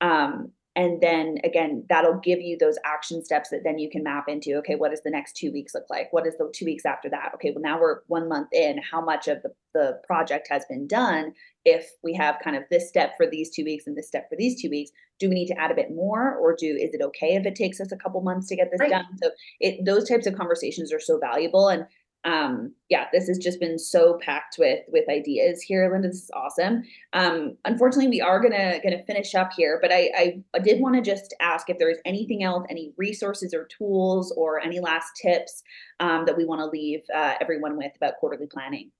Um, 0.01 0.51
and 0.75 1.01
then 1.01 1.37
again, 1.43 1.85
that'll 1.89 2.19
give 2.19 2.39
you 2.41 2.57
those 2.57 2.77
action 2.85 3.23
steps 3.25 3.49
that 3.49 3.63
then 3.65 3.77
you 3.77 3.89
can 3.89 4.03
map 4.03 4.25
into. 4.29 4.55
Okay, 4.59 4.75
what 4.75 4.91
does 4.91 5.01
the 5.03 5.11
next 5.11 5.35
two 5.35 5.51
weeks 5.51 5.73
look 5.73 5.85
like? 5.89 6.11
What 6.13 6.25
is 6.25 6.37
the 6.37 6.49
two 6.53 6.63
weeks 6.65 6.85
after 6.85 7.09
that? 7.09 7.31
Okay, 7.35 7.51
well 7.51 7.61
now 7.61 7.79
we're 7.79 8.01
one 8.07 8.27
month 8.29 8.47
in. 8.53 8.79
How 8.79 9.01
much 9.01 9.27
of 9.29 9.41
the 9.43 9.53
the 9.73 9.99
project 10.05 10.47
has 10.49 10.65
been 10.65 10.87
done? 10.87 11.33
If 11.65 11.89
we 12.03 12.13
have 12.15 12.39
kind 12.43 12.55
of 12.57 12.63
this 12.69 12.87
step 12.89 13.13
for 13.17 13.27
these 13.27 13.49
two 13.49 13.63
weeks 13.63 13.87
and 13.87 13.95
this 13.97 14.07
step 14.07 14.29
for 14.29 14.35
these 14.35 14.61
two 14.61 14.69
weeks, 14.69 14.91
do 15.21 15.29
we 15.29 15.35
need 15.35 15.47
to 15.47 15.57
add 15.59 15.71
a 15.71 15.75
bit 15.75 15.91
more 15.91 16.35
or 16.35 16.55
do 16.55 16.65
is 16.85 16.93
it 16.95 17.01
okay 17.01 17.35
if 17.35 17.45
it 17.45 17.55
takes 17.55 17.79
us 17.79 17.91
a 17.91 17.97
couple 17.97 18.19
months 18.21 18.47
to 18.47 18.55
get 18.55 18.69
this 18.71 18.79
Right. 18.81 18.89
done? 18.89 19.05
So 19.21 19.29
it 19.61 19.85
those 19.85 20.09
types 20.09 20.25
of 20.27 20.35
conversations 20.35 20.91
are 20.91 20.99
so 20.99 21.19
valuable 21.19 21.69
and 21.69 21.85
um 22.23 22.71
yeah 22.89 23.05
this 23.11 23.27
has 23.27 23.39
just 23.39 23.59
been 23.59 23.79
so 23.79 24.19
packed 24.21 24.55
with 24.59 24.79
with 24.89 25.09
ideas 25.09 25.59
here 25.59 25.89
linda 25.91 26.07
this 26.07 26.23
is 26.23 26.31
awesome. 26.35 26.83
Um 27.13 27.57
unfortunately 27.65 28.09
we 28.09 28.21
are 28.21 28.39
gonna 28.39 28.79
gonna 28.83 29.03
finish 29.05 29.33
up 29.33 29.51
here 29.57 29.79
but 29.81 29.91
i 29.91 30.01
i, 30.15 30.43
I 30.53 30.59
did 30.59 30.79
want 30.81 30.95
to 30.95 31.01
just 31.01 31.33
ask 31.39 31.67
if 31.69 31.77
there's 31.79 31.97
anything 32.05 32.43
else 32.43 32.63
any 32.69 32.93
resources 32.97 33.55
or 33.55 33.65
tools 33.75 34.31
or 34.37 34.59
any 34.59 34.79
last 34.79 35.11
tips 35.19 35.63
um, 35.99 36.25
that 36.25 36.37
we 36.37 36.45
want 36.45 36.61
to 36.61 36.65
leave 36.67 37.01
uh, 37.13 37.33
everyone 37.41 37.75
with 37.77 37.91
about 37.95 38.17
quarterly 38.19 38.47
planning 38.47 38.91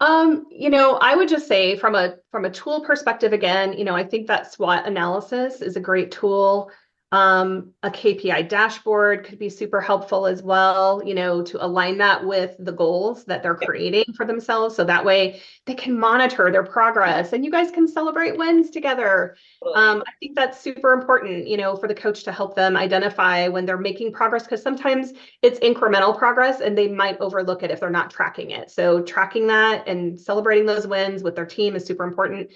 Um, 0.00 0.46
you 0.50 0.70
know, 0.70 0.94
I 0.94 1.14
would 1.14 1.28
just 1.28 1.46
say 1.46 1.76
from 1.76 1.94
a 1.94 2.16
from 2.30 2.46
a 2.46 2.50
tool 2.50 2.80
perspective 2.80 3.34
again, 3.34 3.74
you 3.74 3.84
know, 3.84 3.94
I 3.94 4.04
think 4.04 4.26
that 4.28 4.50
SWOT 4.50 4.86
analysis 4.86 5.60
is 5.60 5.76
a 5.76 5.80
great 5.80 6.10
tool. 6.10 6.70
Um, 7.12 7.72
a 7.82 7.90
KPI 7.90 8.48
dashboard 8.48 9.24
could 9.24 9.40
be 9.40 9.48
super 9.48 9.80
helpful 9.80 10.26
as 10.26 10.44
well, 10.44 11.02
you 11.04 11.12
know, 11.12 11.42
to 11.42 11.64
align 11.64 11.98
that 11.98 12.24
with 12.24 12.54
the 12.60 12.70
goals 12.70 13.24
that 13.24 13.42
they're 13.42 13.56
creating 13.56 14.04
for 14.16 14.24
themselves. 14.24 14.76
So 14.76 14.84
that 14.84 15.04
way 15.04 15.40
they 15.66 15.74
can 15.74 15.98
monitor 15.98 16.52
their 16.52 16.62
progress 16.62 17.32
and 17.32 17.44
you 17.44 17.50
guys 17.50 17.72
can 17.72 17.88
celebrate 17.88 18.38
wins 18.38 18.70
together. 18.70 19.36
Um, 19.74 20.04
I 20.06 20.12
think 20.20 20.36
that's 20.36 20.60
super 20.60 20.92
important, 20.92 21.48
you 21.48 21.56
know, 21.56 21.74
for 21.74 21.88
the 21.88 21.96
coach 21.96 22.22
to 22.24 22.32
help 22.32 22.54
them 22.54 22.76
identify 22.76 23.48
when 23.48 23.66
they're 23.66 23.76
making 23.76 24.12
progress 24.12 24.44
because 24.44 24.62
sometimes 24.62 25.12
it's 25.42 25.58
incremental 25.60 26.16
progress 26.16 26.60
and 26.60 26.78
they 26.78 26.86
might 26.86 27.18
overlook 27.18 27.64
it 27.64 27.72
if 27.72 27.80
they're 27.80 27.90
not 27.90 28.10
tracking 28.10 28.52
it. 28.52 28.70
So 28.70 29.02
tracking 29.02 29.48
that 29.48 29.88
and 29.88 30.18
celebrating 30.20 30.64
those 30.64 30.86
wins 30.86 31.24
with 31.24 31.34
their 31.34 31.46
team 31.46 31.74
is 31.74 31.84
super 31.84 32.04
important. 32.04 32.52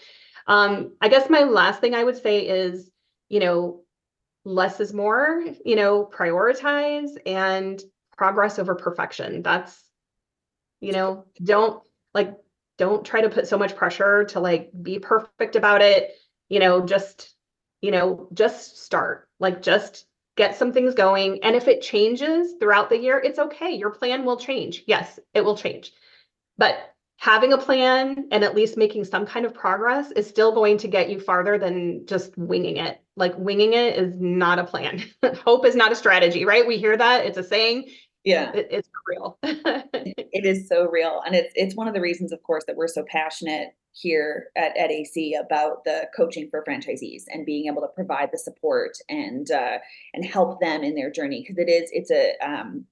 Um, 0.47 0.95
I 1.01 1.09
guess 1.09 1.29
my 1.29 1.43
last 1.43 1.81
thing 1.81 1.95
I 1.95 2.05
would 2.05 2.21
say 2.23 2.47
is, 2.47 2.91
you 3.29 3.41
know, 3.41 3.84
less 4.45 4.81
is 4.81 4.93
more, 4.93 5.45
you 5.65 5.77
know, 5.77 6.05
prioritize 6.13 7.11
and 7.27 7.83
progress 8.17 8.59
over 8.59 8.75
perfection. 8.75 9.43
That's, 9.43 9.83
you 10.81 10.93
know, 10.93 11.25
don't 11.43 11.83
like, 12.13 12.37
don't 12.77 13.05
try 13.05 13.21
to 13.23 13.31
put 13.31 13.49
so 13.49 13.59
much 13.59 13.77
pressure 13.77 14.25
to 14.25 14.41
like 14.41 14.71
be 14.83 14.99
perfect 14.99 15.57
about 15.57 15.83
it. 15.83 16.13
You 16.49 16.61
know, 16.61 16.85
just, 16.85 17.35
you 17.81 17.91
know, 17.91 18.29
just 18.35 18.85
start, 18.85 19.29
like, 19.41 19.63
just 19.63 20.07
get 20.37 20.57
some 20.57 20.73
things 20.73 20.95
going. 20.95 21.43
And 21.43 21.57
if 21.57 21.69
it 21.69 21.81
changes 21.83 22.55
throughout 22.61 22.91
the 22.91 22.99
year, 22.99 23.19
it's 23.19 23.39
okay. 23.39 23.73
Your 23.73 23.91
plan 23.91 24.25
will 24.25 24.37
change. 24.37 24.83
Yes, 24.87 25.19
it 25.33 25.45
will 25.45 25.57
change. 25.57 25.93
But 26.59 26.94
having 27.19 27.53
a 27.53 27.59
plan 27.59 28.29
and 28.31 28.45
at 28.45 28.55
least 28.55 28.77
making 28.77 29.05
some 29.05 29.27
kind 29.27 29.47
of 29.47 29.55
progress 29.55 30.11
is 30.13 30.27
still 30.27 30.53
going 30.53 30.77
to 30.79 30.89
get 30.89 31.11
you 31.11 31.21
farther 31.21 31.59
than 31.59 32.05
just 32.07 32.37
winging 32.37 32.77
it. 32.77 33.01
Like 33.17 33.35
winging 33.39 33.73
it 33.73 33.97
is 33.97 34.15
not 34.19 34.59
a 34.59 34.65
plan. 34.65 35.03
Hope 35.45 35.65
is 35.65 35.77
not 35.77 35.93
a 35.93 35.97
strategy, 35.97 36.45
right? 36.45 36.67
We 36.67 36.79
hear 36.79 36.97
that. 36.97 37.25
It's 37.25 37.39
a 37.39 37.45
saying. 37.45 37.89
Yeah. 38.25 38.53
It, 38.53 38.69
it's 38.71 38.89
real. 39.07 39.39
it 39.43 40.45
is 40.45 40.69
so 40.69 40.89
real. 40.89 41.23
And 41.25 41.35
it's 41.35 41.53
it's 41.55 41.77
one 41.77 41.89
of 41.89 41.95
the 41.95 42.01
reasons, 42.01 42.33
of 42.33 42.43
course, 42.43 42.65
that 42.67 42.77
we're 42.77 42.89
so 42.89 43.05
passionate 43.09 43.69
here 43.93 44.49
at, 44.57 44.77
at 44.77 44.91
AC 44.91 45.35
about 45.35 45.85
the 45.85 46.09
coaching 46.17 46.49
for 46.51 46.65
franchisees 46.67 47.23
and 47.29 47.47
being 47.47 47.67
able 47.67 47.83
to 47.83 47.89
provide 47.95 48.31
the 48.33 48.39
support 48.39 48.97
and 49.09 49.51
uh, 49.51 49.79
and 50.15 50.25
help 50.25 50.61
them 50.61 50.83
in 50.83 50.95
their 50.95 51.11
journey. 51.11 51.43
Because 51.43 51.59
it 51.59 51.71
is, 51.71 51.91
it's 51.93 52.11
a 52.11 52.35
um, 52.45 52.87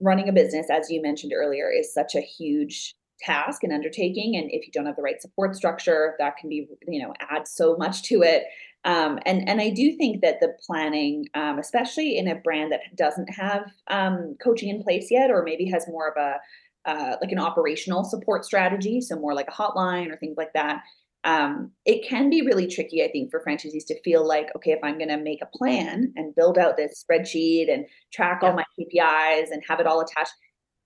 running 0.00 0.28
a 0.28 0.32
business, 0.32 0.68
as 0.70 0.90
you 0.90 1.02
mentioned 1.02 1.32
earlier, 1.34 1.70
is 1.70 1.92
such 1.92 2.14
a 2.14 2.20
huge 2.20 2.94
task 3.20 3.62
and 3.62 3.72
undertaking 3.72 4.36
and 4.36 4.50
if 4.50 4.66
you 4.66 4.72
don't 4.72 4.86
have 4.86 4.96
the 4.96 5.02
right 5.02 5.20
support 5.20 5.54
structure 5.54 6.14
that 6.18 6.36
can 6.36 6.48
be 6.48 6.66
you 6.88 7.02
know 7.02 7.12
add 7.30 7.46
so 7.46 7.76
much 7.76 8.02
to 8.02 8.22
it 8.22 8.44
um, 8.84 9.18
and 9.26 9.48
and 9.48 9.60
i 9.60 9.70
do 9.70 9.96
think 9.96 10.20
that 10.22 10.40
the 10.40 10.52
planning 10.66 11.26
um, 11.34 11.58
especially 11.58 12.16
in 12.18 12.28
a 12.28 12.34
brand 12.36 12.72
that 12.72 12.80
doesn't 12.96 13.28
have 13.28 13.70
um, 13.88 14.36
coaching 14.42 14.68
in 14.68 14.82
place 14.82 15.08
yet 15.10 15.30
or 15.30 15.42
maybe 15.42 15.66
has 15.66 15.86
more 15.88 16.08
of 16.08 16.16
a 16.16 16.36
uh, 16.84 17.16
like 17.20 17.30
an 17.30 17.38
operational 17.38 18.02
support 18.04 18.44
strategy 18.44 19.00
so 19.00 19.16
more 19.16 19.34
like 19.34 19.48
a 19.48 19.52
hotline 19.52 20.10
or 20.10 20.16
things 20.16 20.36
like 20.36 20.52
that 20.52 20.82
um, 21.24 21.70
it 21.86 22.04
can 22.08 22.28
be 22.28 22.42
really 22.42 22.66
tricky 22.66 23.04
i 23.04 23.08
think 23.08 23.30
for 23.30 23.42
franchisees 23.46 23.86
to 23.86 24.00
feel 24.02 24.26
like 24.26 24.48
okay 24.56 24.72
if 24.72 24.80
i'm 24.82 24.98
going 24.98 25.08
to 25.08 25.18
make 25.18 25.40
a 25.42 25.56
plan 25.58 26.12
and 26.16 26.34
build 26.34 26.58
out 26.58 26.76
this 26.76 27.04
spreadsheet 27.04 27.72
and 27.72 27.84
track 28.12 28.40
yeah. 28.42 28.48
all 28.48 28.56
my 28.56 28.64
kpis 28.76 29.52
and 29.52 29.62
have 29.68 29.78
it 29.78 29.86
all 29.86 30.00
attached 30.00 30.32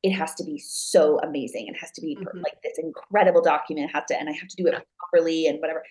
it 0.07 0.13
has 0.13 0.35
to 0.37 0.45
be 0.45 0.57
so 0.57 1.19
amazing. 1.25 1.67
It 1.67 1.75
has 1.81 1.91
to 1.93 2.01
be 2.01 2.15
mm-hmm. 2.15 2.39
like 2.39 2.63
this 2.63 2.79
incredible 2.79 3.43
document. 3.43 3.91
It 3.91 3.93
has 3.93 4.05
to, 4.07 4.17
and 4.17 4.29
I 4.29 4.33
have 4.33 4.47
to 4.47 4.57
do 4.57 4.69
it 4.69 4.73
yeah. 4.73 4.81
properly 4.99 5.49
and 5.49 5.59
whatever. 5.59 5.83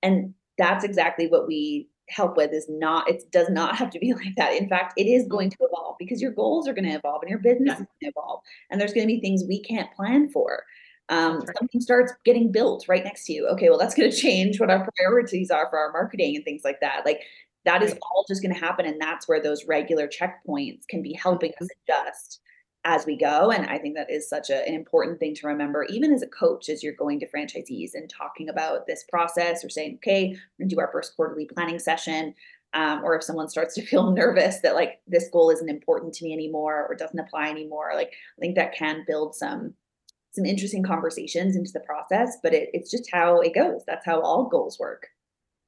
And 0.00 0.32
that's 0.58 0.84
exactly 0.84 1.26
what 1.26 1.48
we 1.48 1.88
help 2.08 2.36
with 2.36 2.52
is 2.52 2.66
not, 2.68 3.10
it 3.10 3.24
does 3.32 3.50
not 3.50 3.74
have 3.74 3.90
to 3.90 3.98
be 3.98 4.12
like 4.24 4.36
that. 4.36 4.52
In 4.52 4.68
fact, 4.68 4.94
it 4.96 5.08
is 5.08 5.26
going 5.26 5.50
to 5.50 5.56
evolve 5.60 5.96
because 5.98 6.22
your 6.22 6.30
goals 6.30 6.68
are 6.68 6.72
going 6.72 6.88
to 6.88 6.94
evolve 6.94 7.22
and 7.22 7.30
your 7.30 7.40
business 7.40 7.66
yeah. 7.66 7.72
is 7.72 7.78
going 7.78 7.88
to 8.02 8.06
evolve. 8.10 8.42
And 8.70 8.80
there's 8.80 8.92
going 8.92 9.08
to 9.08 9.12
be 9.12 9.20
things 9.20 9.42
we 9.42 9.60
can't 9.60 9.92
plan 9.96 10.30
for. 10.30 10.62
Um, 11.08 11.40
right. 11.40 11.48
Something 11.58 11.80
starts 11.80 12.12
getting 12.24 12.52
built 12.52 12.86
right 12.86 13.02
next 13.02 13.24
to 13.24 13.32
you. 13.32 13.48
Okay, 13.48 13.70
well, 13.70 13.78
that's 13.78 13.96
going 13.96 14.08
to 14.12 14.16
change 14.16 14.60
what 14.60 14.70
our 14.70 14.88
priorities 14.96 15.50
are 15.50 15.68
for 15.68 15.80
our 15.80 15.90
marketing 15.90 16.36
and 16.36 16.44
things 16.44 16.62
like 16.62 16.78
that. 16.80 17.04
Like 17.04 17.22
that 17.64 17.82
is 17.82 17.96
all 18.02 18.24
just 18.28 18.40
going 18.40 18.54
to 18.54 18.60
happen. 18.60 18.86
And 18.86 19.00
that's 19.00 19.26
where 19.26 19.42
those 19.42 19.64
regular 19.66 20.06
checkpoints 20.06 20.86
can 20.88 21.02
be 21.02 21.12
helping 21.14 21.50
mm-hmm. 21.50 21.64
us 21.64 21.70
adjust 21.88 22.40
as 22.84 23.06
we 23.06 23.16
go. 23.16 23.50
And 23.50 23.66
I 23.66 23.78
think 23.78 23.96
that 23.96 24.10
is 24.10 24.28
such 24.28 24.50
a, 24.50 24.66
an 24.68 24.74
important 24.74 25.18
thing 25.18 25.34
to 25.36 25.46
remember, 25.46 25.84
even 25.84 26.12
as 26.12 26.22
a 26.22 26.26
coach, 26.26 26.68
as 26.68 26.82
you're 26.82 26.94
going 26.94 27.18
to 27.20 27.28
franchisees 27.28 27.94
and 27.94 28.10
talking 28.10 28.48
about 28.48 28.86
this 28.86 29.04
process 29.08 29.64
or 29.64 29.70
saying, 29.70 29.96
okay, 29.96 30.28
we're 30.28 30.64
gonna 30.64 30.68
do 30.68 30.80
our 30.80 30.92
first 30.92 31.16
quarterly 31.16 31.46
planning 31.46 31.78
session. 31.78 32.34
Um, 32.74 33.04
or 33.04 33.16
if 33.16 33.22
someone 33.22 33.48
starts 33.48 33.74
to 33.76 33.86
feel 33.86 34.10
nervous 34.12 34.58
that 34.60 34.74
like 34.74 35.00
this 35.06 35.28
goal 35.32 35.50
isn't 35.50 35.70
important 35.70 36.12
to 36.14 36.24
me 36.24 36.32
anymore 36.32 36.86
or 36.88 36.94
doesn't 36.94 37.18
apply 37.18 37.48
anymore, 37.48 37.92
like 37.94 38.12
I 38.36 38.40
think 38.40 38.56
that 38.56 38.74
can 38.74 39.04
build 39.06 39.34
some 39.34 39.74
some 40.32 40.44
interesting 40.44 40.82
conversations 40.82 41.54
into 41.54 41.70
the 41.72 41.80
process. 41.80 42.38
But 42.42 42.52
it, 42.52 42.70
it's 42.74 42.90
just 42.90 43.08
how 43.12 43.40
it 43.40 43.54
goes. 43.54 43.82
That's 43.86 44.04
how 44.04 44.20
all 44.20 44.48
goals 44.48 44.78
work. 44.78 45.06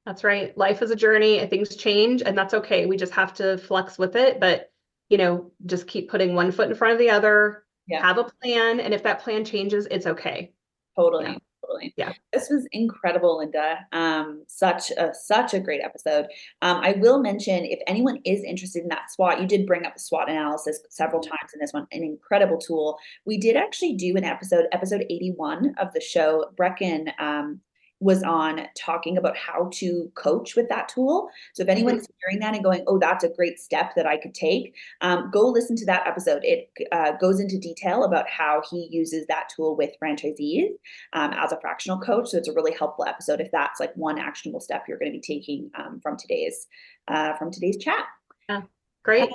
That's 0.05 0.23
right. 0.23 0.57
Life 0.57 0.81
is 0.81 0.91
a 0.91 0.95
journey 0.95 1.39
and 1.39 1.49
things 1.49 1.75
change, 1.75 2.21
and 2.21 2.37
that's 2.37 2.53
okay. 2.53 2.85
We 2.85 2.97
just 2.97 3.13
have 3.13 3.33
to 3.35 3.57
flex 3.57 3.97
with 3.97 4.15
it. 4.15 4.39
But 4.39 4.71
you 5.09 5.17
know, 5.17 5.51
just 5.65 5.87
keep 5.87 6.09
putting 6.09 6.35
one 6.35 6.51
foot 6.51 6.69
in 6.69 6.75
front 6.75 6.93
of 6.93 6.99
the 6.99 7.09
other, 7.09 7.63
yeah. 7.87 8.05
have 8.05 8.17
a 8.17 8.25
plan. 8.41 8.79
And 8.79 8.93
if 8.93 9.03
that 9.03 9.21
plan 9.21 9.45
changes, 9.45 9.87
it's 9.89 10.05
okay. 10.05 10.51
Totally. 10.97 11.25
Yeah. 11.25 11.37
Totally. 11.67 11.93
Yeah. 11.97 12.13
This 12.31 12.49
was 12.49 12.65
incredible, 12.71 13.39
Linda. 13.39 13.79
Um, 13.91 14.43
such 14.47 14.91
a 14.91 15.13
such 15.13 15.53
a 15.53 15.59
great 15.59 15.81
episode. 15.83 16.27
Um, 16.61 16.77
I 16.81 16.93
will 16.97 17.19
mention 17.19 17.65
if 17.65 17.79
anyone 17.87 18.19
is 18.23 18.43
interested 18.43 18.83
in 18.83 18.89
that 18.89 19.11
SWOT, 19.11 19.41
you 19.41 19.47
did 19.47 19.65
bring 19.65 19.85
up 19.85 19.93
the 19.93 19.99
SWOT 19.99 20.29
analysis 20.29 20.79
several 20.89 21.21
times 21.21 21.51
in 21.53 21.59
this 21.59 21.73
one, 21.73 21.85
an 21.91 22.03
incredible 22.03 22.57
tool. 22.57 22.97
We 23.25 23.37
did 23.37 23.57
actually 23.57 23.95
do 23.95 24.15
an 24.15 24.23
episode, 24.23 24.65
episode 24.71 25.05
81 25.09 25.75
of 25.77 25.93
the 25.93 25.99
show. 25.99 26.45
Brecken 26.57 27.11
um, 27.19 27.59
was 27.99 28.21
on 28.23 28.67
talking 28.77 29.17
about 29.17 29.35
how 29.35 29.69
to 29.73 30.11
coach 30.15 30.55
with 30.55 30.69
that 30.69 30.87
tool. 30.87 31.29
So 31.53 31.63
if 31.63 31.69
anyone's 31.69 32.03
mm-hmm. 32.03 32.13
hearing 32.21 32.39
that 32.41 32.53
and 32.53 32.63
going, 32.63 32.83
"Oh, 32.87 32.99
that's 32.99 33.23
a 33.23 33.29
great 33.29 33.59
step 33.59 33.93
that 33.95 34.05
I 34.05 34.17
could 34.17 34.33
take," 34.33 34.75
um, 35.01 35.29
go 35.31 35.47
listen 35.47 35.75
to 35.77 35.85
that 35.85 36.05
episode. 36.05 36.43
It 36.43 36.69
uh, 36.91 37.13
goes 37.13 37.39
into 37.39 37.57
detail 37.57 38.03
about 38.03 38.29
how 38.29 38.61
he 38.69 38.87
uses 38.91 39.25
that 39.27 39.49
tool 39.55 39.75
with 39.75 39.91
franchisees 40.01 40.69
um, 41.13 41.33
as 41.33 41.51
a 41.51 41.59
fractional 41.59 41.99
coach. 41.99 42.29
So 42.29 42.37
it's 42.37 42.47
a 42.47 42.53
really 42.53 42.73
helpful 42.73 43.05
episode 43.05 43.41
if 43.41 43.51
that's 43.51 43.79
like 43.79 43.93
one 43.95 44.19
actionable 44.19 44.59
step 44.59 44.85
you're 44.87 44.99
going 44.99 45.11
to 45.11 45.17
be 45.17 45.21
taking 45.21 45.71
um, 45.75 45.99
from 46.01 46.17
today's 46.17 46.67
uh, 47.07 47.35
from 47.35 47.51
today's 47.51 47.77
chat. 47.77 48.05
Yeah, 48.49 48.61
great. 49.03 49.29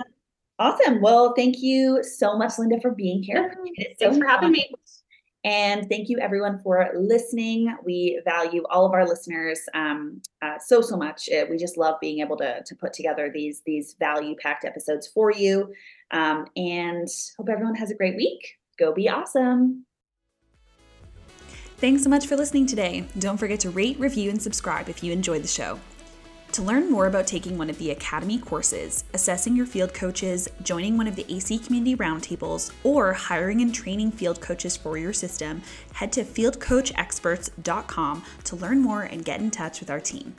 Awesome. 0.58 1.00
Well, 1.00 1.34
thank 1.34 1.60
you 1.60 2.04
so 2.04 2.36
much, 2.36 2.58
Linda, 2.58 2.80
for 2.80 2.92
being 2.92 3.22
here. 3.22 3.54
Thanks 3.98 4.18
for 4.18 4.26
having 4.26 4.52
me. 4.52 4.70
And 5.44 5.88
thank 5.88 6.08
you 6.08 6.18
everyone 6.20 6.60
for 6.62 6.90
listening. 6.94 7.76
We 7.84 8.20
value 8.24 8.62
all 8.70 8.86
of 8.86 8.92
our 8.92 9.06
listeners 9.06 9.60
um, 9.74 10.22
uh, 10.40 10.58
so 10.58 10.80
so 10.80 10.96
much. 10.96 11.28
Uh, 11.28 11.46
we 11.50 11.56
just 11.56 11.76
love 11.76 11.96
being 12.00 12.20
able 12.20 12.36
to 12.36 12.62
to 12.62 12.74
put 12.76 12.92
together 12.92 13.30
these 13.32 13.62
these 13.66 13.94
value 13.98 14.36
packed 14.40 14.64
episodes 14.64 15.08
for 15.08 15.32
you. 15.32 15.72
Um, 16.12 16.46
and 16.56 17.08
hope 17.36 17.48
everyone 17.48 17.74
has 17.74 17.90
a 17.90 17.94
great 17.96 18.16
week. 18.16 18.56
Go 18.78 18.92
be 18.92 19.08
awesome. 19.08 19.84
Thanks 21.78 22.04
so 22.04 22.08
much 22.08 22.28
for 22.28 22.36
listening 22.36 22.66
today. 22.66 23.04
Don't 23.18 23.36
forget 23.36 23.58
to 23.60 23.70
rate, 23.70 23.98
review, 23.98 24.30
and 24.30 24.40
subscribe 24.40 24.88
if 24.88 25.02
you 25.02 25.12
enjoyed 25.12 25.42
the 25.42 25.48
show. 25.48 25.80
To 26.52 26.62
learn 26.62 26.90
more 26.90 27.06
about 27.06 27.26
taking 27.26 27.56
one 27.56 27.70
of 27.70 27.78
the 27.78 27.92
Academy 27.92 28.36
courses, 28.36 29.04
assessing 29.14 29.56
your 29.56 29.64
field 29.64 29.94
coaches, 29.94 30.50
joining 30.62 30.98
one 30.98 31.06
of 31.06 31.16
the 31.16 31.24
AC 31.34 31.58
Community 31.58 31.96
Roundtables, 31.96 32.70
or 32.84 33.14
hiring 33.14 33.62
and 33.62 33.74
training 33.74 34.12
field 34.12 34.42
coaches 34.42 34.76
for 34.76 34.98
your 34.98 35.14
system, 35.14 35.62
head 35.94 36.12
to 36.12 36.24
fieldcoachexperts.com 36.24 38.24
to 38.44 38.56
learn 38.56 38.82
more 38.82 39.00
and 39.00 39.24
get 39.24 39.40
in 39.40 39.50
touch 39.50 39.80
with 39.80 39.88
our 39.88 40.00
team. 40.00 40.34